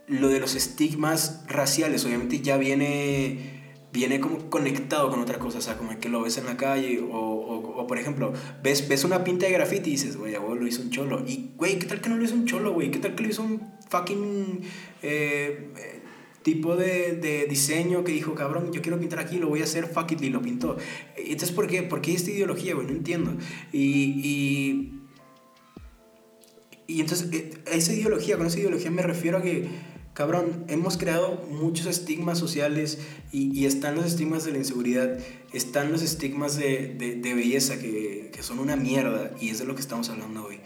lo 0.08 0.28
de 0.30 0.40
los 0.40 0.56
estigmas 0.56 1.44
raciales, 1.48 2.06
obviamente 2.06 2.40
ya 2.42 2.58
viene 2.58 3.58
viene 3.92 4.20
como 4.20 4.50
conectado 4.50 5.10
con 5.10 5.20
otra 5.20 5.40
cosa, 5.40 5.58
o 5.58 5.62
sea, 5.62 5.78
como 5.78 5.98
que 6.00 6.10
lo 6.10 6.22
ves 6.22 6.38
en 6.38 6.46
la 6.46 6.58
calle, 6.58 7.00
o, 7.02 7.18
o, 7.18 7.88
por 7.88 7.98
ejemplo, 7.98 8.34
ves, 8.62 8.88
ves 8.88 9.04
una 9.04 9.24
pinta 9.24 9.48
de 9.48 9.54
graffiti 9.54 9.90
y 9.90 9.94
dices, 9.94 10.16
güey, 10.16 10.34
lo 10.34 10.68
hizo 10.68 10.84
un 10.84 10.92
cholo, 10.92 11.24
y 11.26 11.52
güey, 11.56 11.80
¿qué 11.80 11.88
tal 11.88 12.00
que 12.00 12.10
no 12.10 12.18
lo 12.18 12.24
hizo 12.24 12.36
un 12.36 12.46
cholo, 12.46 12.72
güey? 12.74 12.92
¿Qué 12.92 13.00
tal 13.00 13.16
que 13.16 13.24
lo 13.24 13.30
hizo 13.30 13.42
un 13.42 13.74
fucking 13.90 14.62
eh, 15.02 15.72
tipo 16.44 16.76
de, 16.76 17.14
de, 17.14 17.46
diseño 17.48 18.04
que 18.04 18.12
dijo, 18.12 18.36
cabrón, 18.36 18.72
yo 18.72 18.82
quiero 18.82 19.00
pintar 19.00 19.20
aquí, 19.20 19.38
lo 19.38 19.50
voy 19.50 19.62
a 19.62 19.66
hacer, 19.66 19.88
fuck 19.88 20.12
it, 20.12 20.22
y 20.22 20.30
lo 20.30 20.42
pintó. 20.42 20.78
Entonces, 21.16 21.52
¿por 21.52 21.68
qué? 21.68 21.84
¿Por 21.84 22.02
qué 22.02 22.14
esta 22.14 22.32
ideología, 22.32 22.76
güey? 22.76 22.88
No 22.88 22.94
entiendo. 22.94 23.36
Y, 23.72 23.80
y, 24.24 25.02
y 26.88 27.02
entonces, 27.02 27.30
eh, 27.34 27.52
esa 27.72 27.94
ideología, 27.94 28.38
con 28.38 28.48
esa 28.48 28.60
ideología 28.60 28.90
me 28.92 29.02
refiero 29.02 29.38
a 29.38 29.42
que, 29.42 29.68
cabrón, 30.14 30.66
hemos 30.68 30.98
creado 30.98 31.46
muchos 31.50 31.88
estigmas 31.88 32.40
sociales 32.40 33.00
y, 33.32 33.58
y 33.58 33.66
están 33.66 33.96
los 33.96 34.06
estigmas 34.06 34.46
de 34.46 34.52
la 34.52 34.58
inseguridad, 34.58 35.18
están 35.54 35.92
los 35.92 36.02
estigmas 36.02 36.58
de, 36.58 36.96
de, 36.98 37.16
de 37.16 37.34
belleza 37.34 37.80
que, 37.80 38.32
que 38.34 38.44
son 38.44 38.60
una 38.60 38.76
mierda 38.76 39.34
y 39.40 39.50
es 39.50 39.60
de 39.60 39.66
lo 39.66 39.76
que 39.76 39.82
estamos 39.82 40.10
hablando 40.10 40.46
hoy 40.46 40.60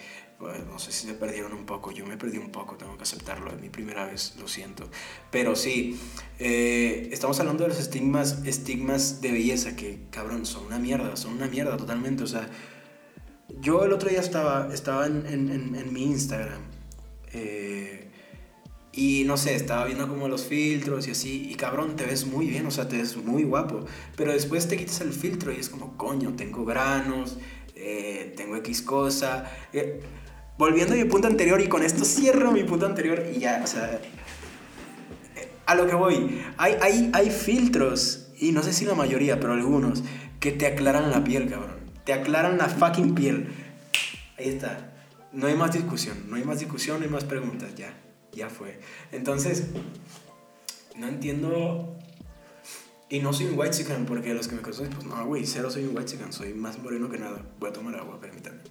no 0.70 0.80
sé 0.80 0.92
si 0.92 1.08
se 1.08 1.14
perdieron 1.14 1.54
un 1.54 1.66
poco, 1.66 1.92
yo 1.92 2.06
me 2.06 2.18
perdí 2.18 2.38
un 2.38 2.52
poco, 2.52 2.76
tengo 2.76 2.98
que 2.98 3.04
aceptarlo, 3.04 3.52
es 3.52 3.62
mi 3.62 3.70
primera 3.70 4.06
vez, 4.06 4.36
lo 4.40 4.48
siento. 4.48 4.90
Pero 5.32 5.56
sí, 5.56 6.00
eh, 6.40 7.10
estamos 7.12 7.40
hablando 7.40 7.64
de 7.64 7.70
los 7.70 7.80
estigmas, 7.80 8.40
estigmas 8.46 9.22
de 9.22 9.32
belleza 9.32 9.76
que, 9.76 10.08
cabrón, 10.10 10.46
son 10.46 10.66
una 10.66 10.80
mierda, 10.80 11.16
son 11.16 11.34
una 11.34 11.48
mierda 11.48 11.78
totalmente. 11.78 12.24
O 12.24 12.28
sea, 12.28 12.50
yo 13.60 13.84
el 13.84 13.94
otro 13.94 14.10
día 14.10 14.20
estaba, 14.20 14.74
estaba 14.74 15.06
en, 15.06 15.94
mi 15.94 16.04
Instagram 16.04 16.62
eh, 17.32 18.10
y 18.92 19.24
no 19.26 19.38
sé, 19.38 19.56
estaba 19.56 19.86
viendo 19.86 20.08
como 20.08 20.28
los 20.28 20.44
filtros 20.44 21.08
y 21.08 21.12
así, 21.12 21.50
y 21.50 21.56
cabrón, 21.56 21.96
te 21.96 22.06
ves 22.06 22.26
muy 22.26 22.48
bien, 22.48 22.66
o 22.68 22.72
sea, 22.72 22.88
te 22.88 22.98
ves 22.98 23.16
muy 23.18 23.44
guapo, 23.44 23.86
pero 24.16 24.32
después 24.32 24.68
te 24.68 24.78
quitas 24.78 25.02
el 25.02 25.14
filtro 25.14 25.52
y 25.52 25.56
es 25.56 25.70
como, 25.70 25.98
coño, 25.98 26.34
tengo 26.36 26.66
granos. 26.66 27.38
Eh, 27.76 28.34
tengo 28.38 28.56
X 28.58 28.82
cosa 28.82 29.52
volviendo 30.58 30.94
a 30.94 30.98
mi 30.98 31.06
punto 31.06 31.28
anterior 31.28 31.62
y 31.62 31.68
con 31.68 31.84
esto 31.84 32.06
cierro 32.06 32.52
mi 32.52 32.64
punto 32.64 32.86
anterior 32.86 33.24
y 33.34 33.40
ya, 33.40 33.62
o 33.64 33.68
sea, 33.68 34.00
a 35.66 35.76
lo 35.76 35.88
que 35.88 35.96
voy, 35.96 36.42
hay, 36.58 36.76
hay, 36.82 37.10
hay 37.14 37.30
filtros, 37.30 38.24
y 38.38 38.52
no 38.52 38.64
sé 38.64 38.74
si 38.74 38.86
la 38.86 38.96
mayoría, 38.96 39.40
pero 39.40 39.54
algunos, 39.54 40.04
que 40.40 40.52
te 40.52 40.66
aclaran 40.68 41.10
la 41.12 41.24
piel, 41.24 41.50
cabrón. 41.50 41.78
Te 42.04 42.12
aclaran 42.12 42.58
la 42.58 42.68
fucking 42.68 43.16
piel. 43.16 43.48
Ahí 44.38 44.50
está. 44.50 44.92
No 45.32 45.48
hay 45.48 45.56
más 45.56 45.72
discusión, 45.72 46.30
no 46.30 46.36
hay 46.36 46.44
más 46.44 46.60
discusión, 46.60 47.00
no 47.00 47.06
hay 47.06 47.10
más 47.10 47.24
preguntas, 47.24 47.74
ya, 47.76 47.94
ya 48.34 48.50
fue. 48.50 48.80
Entonces, 49.12 49.68
no 50.98 51.08
entiendo... 51.08 51.98
Y 53.10 53.20
no 53.20 53.32
soy 53.32 53.46
un 53.46 53.60
white 53.60 53.78
chicken, 53.78 54.06
porque 54.06 54.34
los 54.34 54.48
que 54.48 54.56
me 54.56 54.62
conocen, 54.62 54.90
pues 54.90 55.06
no, 55.06 55.26
güey, 55.26 55.46
cero 55.46 55.70
soy 55.70 55.86
un 55.86 55.96
white 55.96 56.12
chicken, 56.12 56.34
soy 56.34 56.54
más 56.54 56.80
moreno 56.80 57.10
que 57.10 57.20
nada. 57.20 57.46
Voy 57.60 57.70
a 57.70 57.74
tomar 57.74 57.96
agua, 57.96 58.20
permítanme. 58.20 58.63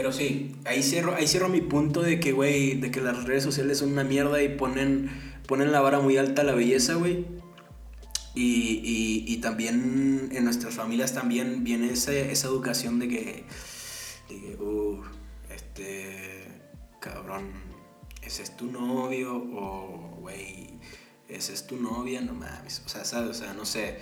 Pero 0.00 0.14
sí, 0.14 0.56
ahí 0.64 0.82
cierro, 0.82 1.14
ahí 1.14 1.28
cierro 1.28 1.50
mi 1.50 1.60
punto 1.60 2.00
de 2.00 2.20
que, 2.20 2.32
güey, 2.32 2.72
de 2.80 2.90
que 2.90 3.02
las 3.02 3.24
redes 3.24 3.44
sociales 3.44 3.76
son 3.76 3.92
una 3.92 4.02
mierda 4.02 4.42
y 4.42 4.48
ponen, 4.48 5.10
ponen 5.46 5.72
la 5.72 5.82
vara 5.82 6.00
muy 6.00 6.16
alta 6.16 6.40
a 6.40 6.44
la 6.46 6.54
belleza, 6.54 6.94
güey. 6.94 7.26
Y, 8.34 9.26
y, 9.28 9.36
también 9.42 10.30
en 10.32 10.44
nuestras 10.44 10.72
familias 10.72 11.12
también 11.12 11.64
viene 11.64 11.92
esa, 11.92 12.12
esa 12.12 12.48
educación 12.48 12.98
de 12.98 13.08
que, 13.08 13.44
de 14.30 14.56
uh, 14.56 15.02
este, 15.50 16.46
cabrón, 16.98 17.52
ese 18.22 18.42
es 18.42 18.56
tu 18.56 18.72
novio 18.72 19.36
o, 19.36 20.16
güey, 20.22 20.78
ese 21.28 21.52
es 21.52 21.66
tu 21.66 21.76
novia, 21.76 22.22
no 22.22 22.32
mames. 22.32 22.82
O 22.86 22.88
sea, 22.88 23.04
¿sabes? 23.04 23.28
O 23.28 23.34
sea, 23.34 23.52
no 23.52 23.66
sé. 23.66 23.98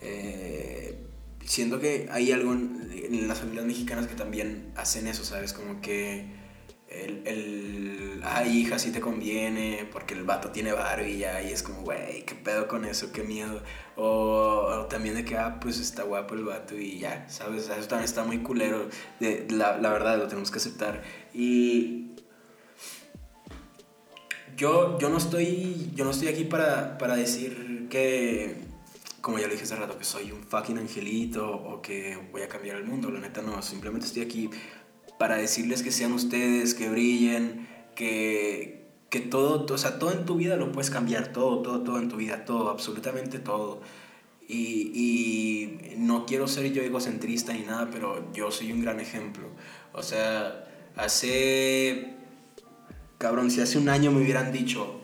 Eh, 0.00 1.06
siento 1.44 1.80
que 1.80 2.08
hay 2.10 2.32
algo 2.32 2.52
en, 2.52 3.28
las 3.28 3.40
familias 3.40 3.66
mexicanas 3.66 4.06
que 4.06 4.14
también 4.14 4.72
hacen 4.76 5.06
eso, 5.06 5.24
¿sabes? 5.24 5.52
Como 5.52 5.80
que 5.80 6.26
el, 6.88 7.26
el 7.26 8.20
ay, 8.24 8.58
hija, 8.58 8.78
si 8.78 8.90
te 8.90 9.00
conviene, 9.00 9.88
porque 9.92 10.14
el 10.14 10.24
vato 10.24 10.50
tiene 10.50 10.72
barba 10.72 11.06
y 11.06 11.18
ya, 11.18 11.42
y 11.42 11.52
es 11.52 11.62
como, 11.62 11.82
güey, 11.82 12.24
qué 12.24 12.34
pedo 12.34 12.66
con 12.68 12.84
eso, 12.84 13.12
qué 13.12 13.22
miedo. 13.22 13.62
O, 13.96 14.86
también 14.88 15.14
de 15.14 15.24
que, 15.24 15.36
ah, 15.36 15.58
pues 15.60 15.78
está 15.78 16.02
guapo 16.02 16.34
el 16.34 16.44
vato 16.44 16.76
y 16.76 16.98
ya, 16.98 17.28
¿sabes? 17.28 17.68
Eso 17.68 17.88
también 17.88 18.04
está 18.04 18.24
muy 18.24 18.38
culero, 18.38 18.88
de, 19.20 19.46
la, 19.50 19.78
la 19.78 19.90
verdad, 19.90 20.18
lo 20.18 20.28
tenemos 20.28 20.50
que 20.50 20.58
aceptar. 20.58 21.02
Y 21.32 22.12
yo, 24.56 24.98
yo, 24.98 25.08
no 25.10 25.18
estoy, 25.18 25.90
yo 25.94 26.04
no 26.04 26.10
estoy 26.10 26.28
aquí 26.28 26.44
para, 26.44 26.98
para 26.98 27.16
decir 27.16 27.86
que, 27.90 28.63
como 29.24 29.38
ya 29.38 29.46
lo 29.46 29.52
dije 29.54 29.64
hace 29.64 29.76
rato, 29.76 29.96
que 29.96 30.04
soy 30.04 30.32
un 30.32 30.42
fucking 30.42 30.76
angelito 30.76 31.50
o 31.50 31.80
que 31.80 32.18
voy 32.30 32.42
a 32.42 32.48
cambiar 32.48 32.76
el 32.76 32.84
mundo. 32.84 33.10
La 33.10 33.20
neta 33.20 33.40
no, 33.40 33.62
simplemente 33.62 34.06
estoy 34.06 34.20
aquí 34.22 34.50
para 35.18 35.36
decirles 35.36 35.82
que 35.82 35.90
sean 35.90 36.12
ustedes, 36.12 36.74
que 36.74 36.90
brillen, 36.90 37.66
que, 37.96 38.86
que 39.08 39.20
todo, 39.20 39.64
o 39.64 39.78
sea, 39.78 39.98
todo 39.98 40.12
en 40.12 40.26
tu 40.26 40.36
vida 40.36 40.56
lo 40.56 40.70
puedes 40.72 40.90
cambiar, 40.90 41.32
todo, 41.32 41.62
todo, 41.62 41.80
todo 41.80 41.98
en 42.00 42.10
tu 42.10 42.16
vida, 42.16 42.44
todo, 42.44 42.68
absolutamente 42.68 43.38
todo. 43.38 43.80
Y, 44.46 44.92
y 44.92 45.94
no 45.96 46.26
quiero 46.26 46.46
ser 46.46 46.70
yo 46.74 46.82
egocentrista 46.82 47.54
ni 47.54 47.62
nada, 47.62 47.88
pero 47.90 48.30
yo 48.34 48.50
soy 48.50 48.72
un 48.72 48.82
gran 48.82 49.00
ejemplo. 49.00 49.48
O 49.94 50.02
sea, 50.02 50.66
hace, 50.96 52.12
cabrón, 53.16 53.50
si 53.50 53.62
hace 53.62 53.78
un 53.78 53.88
año 53.88 54.12
me 54.12 54.20
hubieran 54.20 54.52
dicho 54.52 55.00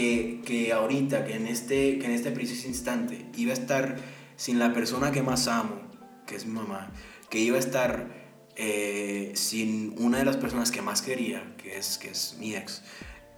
que, 0.00 0.40
que 0.46 0.72
ahorita, 0.72 1.26
que 1.26 1.36
en, 1.36 1.46
este, 1.46 1.98
que 1.98 2.06
en 2.06 2.12
este 2.12 2.30
preciso 2.30 2.66
instante 2.66 3.26
iba 3.36 3.50
a 3.50 3.54
estar 3.54 3.96
sin 4.36 4.58
la 4.58 4.72
persona 4.72 5.12
que 5.12 5.22
más 5.22 5.46
amo, 5.46 5.78
que 6.26 6.36
es 6.36 6.46
mi 6.46 6.54
mamá, 6.54 6.90
que 7.28 7.38
iba 7.38 7.56
a 7.56 7.60
estar 7.60 8.08
eh, 8.56 9.32
sin 9.34 9.94
una 9.98 10.16
de 10.16 10.24
las 10.24 10.38
personas 10.38 10.70
que 10.70 10.80
más 10.80 11.02
quería, 11.02 11.54
que 11.58 11.76
es, 11.76 11.98
que 11.98 12.08
es 12.08 12.38
mi 12.40 12.54
ex, 12.54 12.82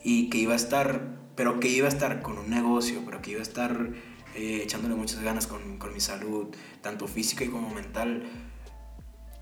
y 0.04 0.31
que 0.31 0.38
iba 0.38 0.52
a 0.52 0.57
estar, 0.57 1.19
pero 1.35 1.59
que 1.59 1.66
iba 1.66 1.87
a 1.87 1.88
estar 1.88 2.23
con 2.23 2.38
un 2.38 2.49
negocio, 2.49 3.02
pero 3.04 3.21
que 3.23 3.33
iba 3.33 3.40
a 3.40 3.42
estar 3.42 3.90
eh, 4.37 4.61
echándole 4.62 4.95
muchas 4.95 5.21
ganas 5.21 5.49
con, 5.49 5.78
con, 5.78 5.92
mi 5.92 5.99
salud, 5.99 6.54
tanto 6.81 7.09
física 7.09 7.45
como 7.50 7.75
mental. 7.75 8.23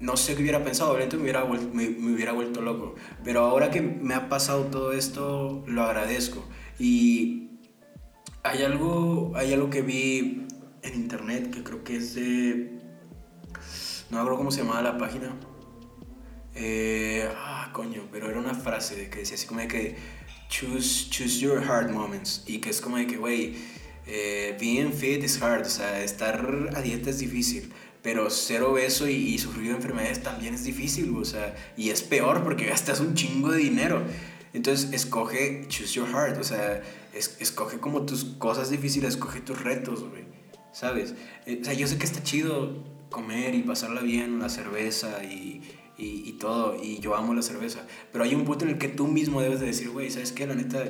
No 0.00 0.16
sé 0.16 0.34
qué 0.34 0.40
hubiera 0.40 0.64
pensado, 0.64 0.92
obviamente 0.92 1.18
me 1.18 1.24
hubiera, 1.24 1.44
me 1.44 2.14
hubiera 2.14 2.32
vuelto 2.32 2.62
loco, 2.62 2.94
pero 3.22 3.40
ahora 3.40 3.70
que 3.70 3.82
me 3.82 4.14
ha 4.14 4.30
pasado 4.30 4.64
todo 4.68 4.92
esto, 4.94 5.62
lo 5.66 5.82
agradezco. 5.82 6.42
Y 6.80 7.50
hay 8.42 8.62
algo, 8.62 9.32
hay 9.37 9.52
algo 9.52 9.68
que 9.68 9.82
vi 9.82 10.46
en 10.82 10.94
internet 10.94 11.50
que 11.50 11.62
creo 11.62 11.84
que 11.84 11.96
es 11.96 12.14
de... 12.14 12.78
No 14.08 14.16
me 14.16 14.18
acuerdo 14.18 14.38
cómo 14.38 14.50
se 14.50 14.62
llamaba 14.62 14.82
la 14.82 14.99
página, 14.99 15.32
eh, 16.54 17.28
ah, 17.37 17.70
coño, 17.72 18.08
pero 18.10 18.28
era 18.28 18.40
una 18.40 18.54
frase 18.54 19.08
que 19.08 19.20
decía 19.20 19.37
así 19.37 19.46
como 19.46 19.60
de 19.60 19.68
que 19.68 19.96
choose, 20.49 21.08
choose 21.10 21.38
your 21.38 21.62
hard 21.62 21.90
moments. 21.90 22.42
Y 22.46 22.58
que 22.58 22.70
es 22.70 22.80
como 22.80 22.96
de 22.96 23.06
que, 23.06 23.18
güey, 23.18 23.56
eh, 24.06 24.56
being 24.58 24.92
fit 24.92 25.22
is 25.22 25.40
hard. 25.40 25.66
O 25.66 25.70
sea, 25.70 26.02
estar 26.02 26.70
a 26.75 26.80
dieta 26.80 27.10
es 27.10 27.18
difícil. 27.18 27.72
Pero 28.02 28.30
ser 28.30 28.62
obeso 28.62 29.06
y, 29.06 29.38
sufrir 29.38 29.68
de 29.68 29.76
enfermedades 29.76 30.22
también 30.22 30.54
es 30.54 30.64
difícil, 30.64 31.14
o 31.14 31.25
sea, 31.26 31.54
y 31.76 31.90
es 31.90 32.00
peor 32.00 32.42
porque 32.42 32.64
gastas 32.64 32.99
un 33.00 33.14
chingo 33.14 33.52
de 33.52 33.58
dinero. 33.58 34.02
Entonces, 34.52 34.92
escoge, 34.92 35.66
choose 35.69 35.95
your 35.95 36.09
heart, 36.09 36.38
o 36.38 36.45
sea, 36.45 36.83
escoge 37.12 37.78
como 37.78 38.02
tus 38.02 38.25
cosas 38.25 38.71
difíciles, 38.71 39.11
escoge 39.11 39.40
tus 39.40 39.62
retos, 39.62 40.02
güey, 40.09 40.25
¿sabes? 40.73 41.15
Eh, 41.47 41.58
o 41.60 41.65
sea, 41.65 41.75
yo 41.75 41.86
sé 41.86 41.99
que 41.99 42.04
está 42.04 42.23
chido 42.23 42.82
comer 43.10 43.54
y 43.54 43.63
pasarla 43.63 44.00
bien, 44.00 44.39
la 44.39 44.49
cerveza 44.49 45.23
y, 45.25 45.63
y, 45.99 46.32
todo, 46.32 46.82
y 46.82 46.99
yo 46.99 47.15
amo 47.15 47.34
la 47.34 47.43
cerveza. 47.43 47.86
Pero 48.13 48.25
hay 48.25 48.34
un 48.34 48.45
punto 48.45 48.65
en 48.65 48.73
el 48.73 48.78
que 48.78 48.89
tú 48.89 49.06
mismo 49.06 49.41
debes 49.41 49.60
de 49.60 49.67
decir, 49.67 49.91
güey, 49.91 50.10
¿sabes 50.10 50.32
qué? 50.32 50.47
La 50.47 50.54
neta, 50.54 50.84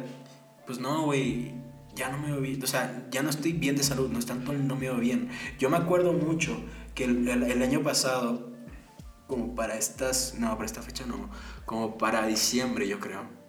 pues 0.67 0.79
no, 0.79 1.05
güey, 1.05 1.53
ya 1.95 2.11
no 2.11 2.19
me 2.19 2.31
veo 2.31 2.41
bien, 2.41 2.63
o 2.63 2.67
sea, 2.67 3.07
ya 3.11 3.23
no 3.23 3.31
estoy 3.31 3.53
bien 3.53 3.77
de 3.77 3.83
salud, 3.83 4.09
no 4.09 4.19
es 4.19 4.27
tanto 4.27 4.53
no 4.53 4.75
me 4.77 4.83
veo 4.83 4.97
bien. 4.97 5.29
Yo 5.59 5.69
me 5.69 5.77
acuerdo 5.77 6.13
mucho 6.13 6.57
que 6.95 7.05
el, 7.05 7.29
el, 7.29 7.63
año 7.63 7.83
pasado, 7.83 8.53
como 9.27 9.55
para 9.55 9.77
estas, 9.77 10.35
no, 10.39 10.51
para 10.55 10.67
esta 10.67 10.83
fecha 10.83 11.05
no, 11.07 11.31
como 11.67 11.99
para 11.99 12.27
diciembre 12.27 12.87
yo 12.89 13.01
creo, 13.01 13.40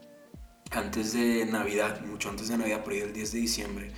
antes 0.72 1.14
de 1.14 1.46
Navidad, 1.46 2.02
mucho 2.06 2.30
antes 2.30 2.48
de 2.48 2.58
Navidad, 2.58 2.84
por 2.84 2.94
ahí 2.94 3.00
el 3.00 3.14
10 3.14 3.32
de 3.34 3.40
diciembre, 3.40 3.92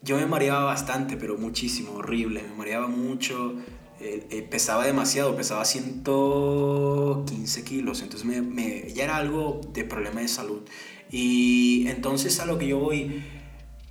yo 0.00 0.16
me 0.16 0.26
mareaba 0.26 0.64
bastante, 0.64 1.16
pero 1.16 1.36
muchísimo, 1.36 1.94
horrible, 1.94 2.42
me 2.42 2.54
mareaba 2.54 2.86
mucho, 2.86 3.56
eh, 4.00 4.26
eh, 4.30 4.42
pesaba 4.42 4.86
demasiado, 4.86 5.34
pesaba 5.34 5.64
115 5.64 7.64
kilos, 7.64 8.02
entonces 8.02 8.26
me, 8.26 8.40
me, 8.40 8.92
ya 8.92 9.04
era 9.04 9.16
algo 9.16 9.60
de 9.72 9.84
problema 9.84 10.20
de 10.20 10.28
salud. 10.28 10.62
Y 11.10 11.86
entonces 11.88 12.38
a 12.38 12.46
lo 12.46 12.58
que 12.58 12.68
yo 12.68 12.78
voy 12.78 13.24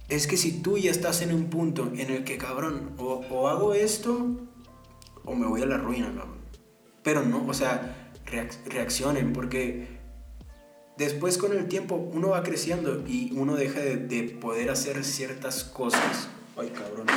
es 0.08 0.28
que 0.28 0.38
si 0.38 0.62
tú 0.62 0.78
ya 0.78 0.92
estás 0.92 1.22
en 1.22 1.34
un 1.34 1.50
punto 1.50 1.92
en 1.94 2.10
el 2.10 2.24
que, 2.24 2.38
cabrón, 2.38 2.94
o, 2.98 3.26
o 3.30 3.48
hago 3.50 3.74
esto 3.74 4.48
o 5.26 5.36
me 5.36 5.46
voy 5.46 5.62
a 5.62 5.66
la 5.66 5.78
ruina, 5.78 6.08
cabrón. 6.08 6.38
Pero 7.04 7.24
no, 7.24 7.46
o 7.46 7.54
sea, 7.54 8.14
reaccionen, 8.66 9.34
porque 9.34 9.97
después 10.98 11.38
con 11.38 11.54
el 11.54 11.68
tiempo 11.68 11.96
uno 11.96 12.30
va 12.30 12.44
creciendo 12.44 13.04
y 13.08 13.32
uno 13.34 13.56
deja 13.56 13.80
de, 13.80 13.98
de 13.98 14.24
poder 14.24 14.70
hacer 14.70 15.04
ciertas 15.04 15.64
cosas. 15.64 16.30
Ay, 16.58 16.70
cabrón 16.70 17.08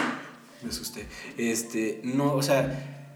me 0.63 0.71
asusté. 0.71 1.07
Este, 1.37 2.01
no, 2.05 2.35
o 2.35 2.43
sea, 2.43 3.07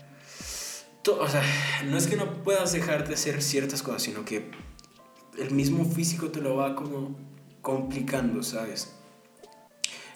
o 1.07 1.29
sea, 1.29 1.43
no 1.87 1.97
es 1.97 2.07
que 2.07 2.17
no 2.17 2.43
puedas 2.43 2.73
dejar 2.73 3.07
de 3.07 3.15
hacer 3.15 3.43
ciertas 3.43 3.83
cosas, 3.83 4.03
sino 4.03 4.25
que 4.25 4.51
el 5.39 5.51
mismo 5.51 5.85
físico 5.85 6.31
te 6.31 6.41
lo 6.41 6.57
va 6.57 6.75
como 6.75 7.17
complicando, 7.61 8.43
¿sabes? 8.43 8.95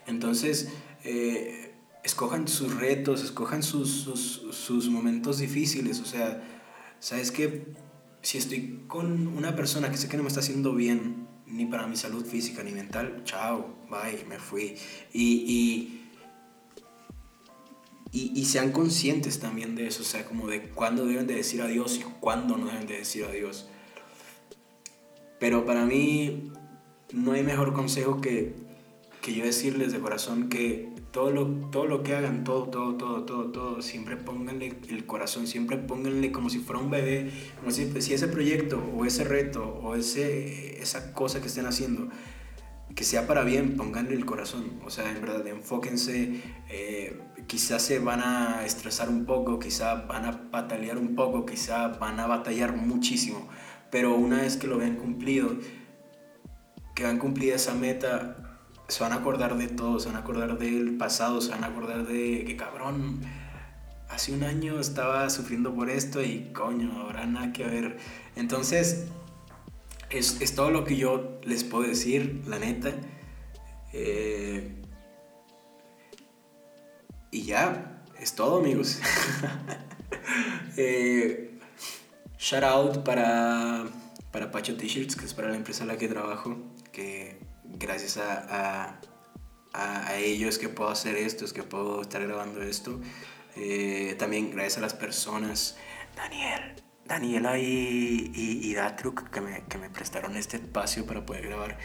Entonces, 0.06 0.68
eh, 1.04 1.74
escojan 2.04 2.48
sus 2.48 2.74
retos, 2.74 3.22
escojan 3.22 3.62
sus, 3.62 3.90
sus, 3.90 4.42
sus, 4.52 4.88
momentos 4.88 5.38
difíciles, 5.38 6.00
o 6.00 6.06
sea, 6.06 6.42
¿sabes 7.00 7.30
qué? 7.30 7.66
Si 8.22 8.38
estoy 8.38 8.84
con 8.86 9.28
una 9.28 9.54
persona 9.56 9.90
que 9.90 9.96
sé 9.96 10.08
que 10.08 10.16
no 10.16 10.22
me 10.22 10.28
está 10.28 10.40
haciendo 10.40 10.74
bien, 10.74 11.28
ni 11.46 11.66
para 11.66 11.86
mi 11.86 11.96
salud 11.96 12.24
física 12.24 12.62
ni 12.62 12.72
mental, 12.72 13.22
chao, 13.24 13.76
bye, 13.88 14.24
me 14.28 14.38
fui. 14.38 14.76
Y, 15.12 15.44
y 15.46 15.98
y, 18.10 18.46
sean 18.46 18.72
conscientes 18.72 19.38
también 19.38 19.74
de 19.74 19.86
eso, 19.86 20.02
o 20.02 20.06
sea, 20.06 20.24
como 20.24 20.48
de 20.48 20.62
cuándo 20.70 21.04
deben 21.04 21.26
de 21.26 21.34
decir 21.34 21.60
adiós 21.60 21.98
y 21.98 22.04
cuándo 22.20 22.56
no 22.56 22.66
deben 22.66 22.86
de 22.86 22.98
decir 22.98 23.24
adiós. 23.24 23.68
Pero 25.38 25.66
para 25.66 25.84
mí 25.84 26.50
no 27.12 27.32
hay 27.32 27.42
mejor 27.42 27.74
consejo 27.74 28.20
que, 28.22 28.54
que 29.20 29.34
yo 29.34 29.44
decirles 29.44 29.92
de 29.92 30.00
corazón 30.00 30.48
que 30.48 30.87
todo 31.10 31.30
lo, 31.30 31.46
todo 31.70 31.86
lo 31.86 32.02
que 32.02 32.14
hagan, 32.14 32.44
todo, 32.44 32.64
todo, 32.64 32.94
todo, 32.96 33.24
todo, 33.24 33.50
todo, 33.50 33.82
siempre 33.82 34.16
pónganle 34.16 34.78
el 34.88 35.06
corazón, 35.06 35.46
siempre 35.46 35.76
pónganle 35.78 36.32
como 36.32 36.50
si 36.50 36.58
fuera 36.58 36.80
un 36.80 36.90
bebé, 36.90 37.30
como 37.58 37.70
si, 37.70 37.90
ese 38.12 38.28
proyecto 38.28 38.82
o 38.96 39.04
ese 39.04 39.24
reto 39.24 39.64
o 39.82 39.94
ese, 39.94 40.80
esa 40.80 41.12
cosa 41.12 41.40
que 41.40 41.46
estén 41.46 41.66
haciendo 41.66 42.08
que 42.94 43.04
sea 43.04 43.28
para 43.28 43.44
bien, 43.44 43.76
pónganle 43.76 44.14
el 44.14 44.24
corazón. 44.24 44.80
O 44.84 44.90
sea, 44.90 45.08
en 45.08 45.20
verdad, 45.20 45.46
enfóquense. 45.46 46.40
Eh, 46.68 47.20
quizás 47.46 47.82
se 47.82 48.00
van 48.00 48.20
a 48.20 48.64
estresar 48.64 49.08
un 49.08 49.24
poco, 49.24 49.60
quizás 49.60 50.08
van 50.08 50.24
a 50.24 50.50
patalear 50.50 50.98
un 50.98 51.14
poco, 51.14 51.46
quizás 51.46 51.96
van 52.00 52.18
a 52.18 52.26
batallar 52.26 52.74
muchísimo. 52.74 53.48
Pero 53.92 54.16
una 54.16 54.38
vez 54.38 54.56
que 54.56 54.66
lo 54.66 54.78
vean 54.78 54.96
cumplido, 54.96 55.56
que 56.96 57.06
han 57.06 57.18
cumplido 57.18 57.54
esa 57.54 57.74
meta, 57.74 58.47
se 58.88 59.02
van 59.02 59.12
a 59.12 59.16
acordar 59.16 59.56
de 59.56 59.68
todo, 59.68 60.00
se 60.00 60.08
van 60.08 60.16
a 60.16 60.20
acordar 60.20 60.58
del 60.58 60.96
pasado, 60.96 61.40
se 61.42 61.50
van 61.50 61.62
a 61.62 61.68
acordar 61.68 62.06
de 62.06 62.44
que 62.46 62.56
cabrón, 62.56 63.20
hace 64.08 64.32
un 64.32 64.42
año 64.42 64.80
estaba 64.80 65.28
sufriendo 65.28 65.74
por 65.74 65.90
esto 65.90 66.22
y 66.22 66.50
coño, 66.54 67.02
ahora 67.02 67.26
nada 67.26 67.52
que 67.52 67.64
ver. 67.64 67.98
Entonces, 68.34 69.06
es, 70.08 70.40
es, 70.40 70.54
todo 70.54 70.70
lo 70.70 70.84
que 70.84 70.96
yo 70.96 71.38
les 71.44 71.64
puedo 71.64 71.86
decir, 71.86 72.42
la 72.46 72.58
neta. 72.58 72.92
Eh, 73.92 74.74
y 77.30 77.42
ya, 77.42 78.02
es 78.18 78.34
todo, 78.34 78.58
amigos. 78.58 79.00
eh, 80.78 81.58
shout 82.38 82.64
out 82.64 83.04
para, 83.04 83.84
para 84.32 84.50
Pacho 84.50 84.76
T-Shirts, 84.76 85.14
que 85.14 85.26
es 85.26 85.34
para 85.34 85.50
la 85.50 85.56
empresa 85.56 85.82
en 85.82 85.88
la 85.88 85.98
que 85.98 86.08
trabajo, 86.08 86.56
que 86.90 87.47
gracias 87.74 88.16
a, 88.16 89.00
a, 89.72 90.08
a 90.08 90.16
ellos 90.18 90.58
que 90.58 90.68
puedo 90.68 90.90
hacer 90.90 91.16
esto, 91.16 91.44
es 91.44 91.52
que 91.52 91.62
puedo 91.62 92.02
estar 92.02 92.22
grabando 92.22 92.62
esto. 92.62 93.00
Eh, 93.56 94.14
también 94.18 94.50
gracias 94.50 94.78
a 94.78 94.80
las 94.80 94.94
personas. 94.94 95.76
Daniel, 96.16 96.74
Daniela 97.04 97.58
y, 97.58 98.30
y, 98.34 98.70
y 98.70 98.74
Datruk 98.74 99.30
que 99.30 99.40
me, 99.40 99.64
que 99.68 99.78
me, 99.78 99.90
prestaron 99.90 100.36
este 100.36 100.56
espacio 100.58 101.06
para 101.06 101.24
poder 101.24 101.46
grabar. 101.46 101.78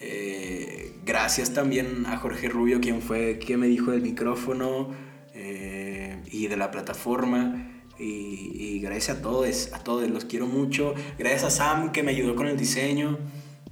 Eh, 0.00 0.98
gracias 1.04 1.52
también 1.52 2.06
a 2.06 2.16
Jorge 2.16 2.48
Rubio, 2.48 2.80
quien 2.80 3.02
fue 3.02 3.38
quien 3.38 3.60
me 3.60 3.66
dijo 3.66 3.90
del 3.90 4.02
micrófono 4.02 4.90
eh, 5.34 6.20
y 6.30 6.46
de 6.48 6.56
la 6.56 6.70
plataforma. 6.70 7.68
Y, 7.98 8.80
gracias 8.80 9.18
a 9.18 9.22
todos, 9.22 9.72
a 9.72 9.78
todos, 9.78 10.08
los 10.10 10.24
quiero 10.24 10.46
mucho. 10.46 10.94
Gracias 11.18 11.44
a 11.44 11.50
Sam 11.50 11.92
que 11.92 12.02
me 12.02 12.10
ayudó 12.10 12.34
con 12.34 12.48
el 12.48 12.56
diseño. 12.56 13.18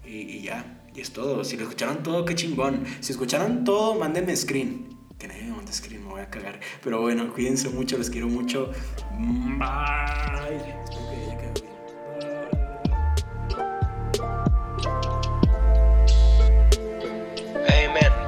Y, 0.05 0.43
ya, 0.43 0.80
es 1.01 1.13
todo. 1.13 1.45
Si 1.45 1.57
lo 1.57 1.65
escucharon 1.65 2.03
todo, 2.03 2.25
qué 2.25 2.35
chingón. 2.35 2.85
Si 3.01 3.13
escucharon 3.13 3.65
todo, 3.65 3.95
mándenme 3.95 4.37
screen. 4.37 4.97
Que 5.19 5.29
nadie 5.29 5.45
me 5.45 5.53
mande 5.53 5.73
screen, 5.73 6.05
me 6.05 6.11
voy 6.11 6.21
a 6.21 6.31
cagar. 6.31 6.61
Pero 6.83 7.01
bueno, 7.01 7.33
cuídense 7.33 7.69
mucho, 7.69 7.99
los 7.99 8.11
quiero 8.11 8.29
mucho. 8.29 8.71
Bye. 9.19 10.81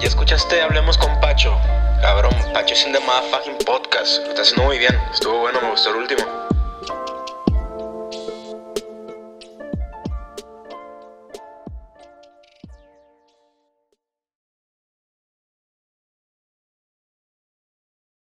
Ya 0.03 0.09
escuchaste 0.09 0.61
Hablemos 0.61 0.99
con 0.99 1.21
Pacho. 1.21 1.57
Cabrón, 2.01 2.35
Pacho 2.53 2.75
es 2.75 2.85
in 2.85 2.93
the 2.93 2.99
motherfucking 2.99 3.59
podcast. 3.65 4.27
Está 4.27 4.43
haciendo 4.43 4.65
muy 4.65 4.79
bien. 4.79 4.97
Estuvo 5.13 5.39
bueno, 5.39 5.61
me 5.63 5.71
gustó 5.71 5.91
el 5.91 5.97
último. 5.99 6.41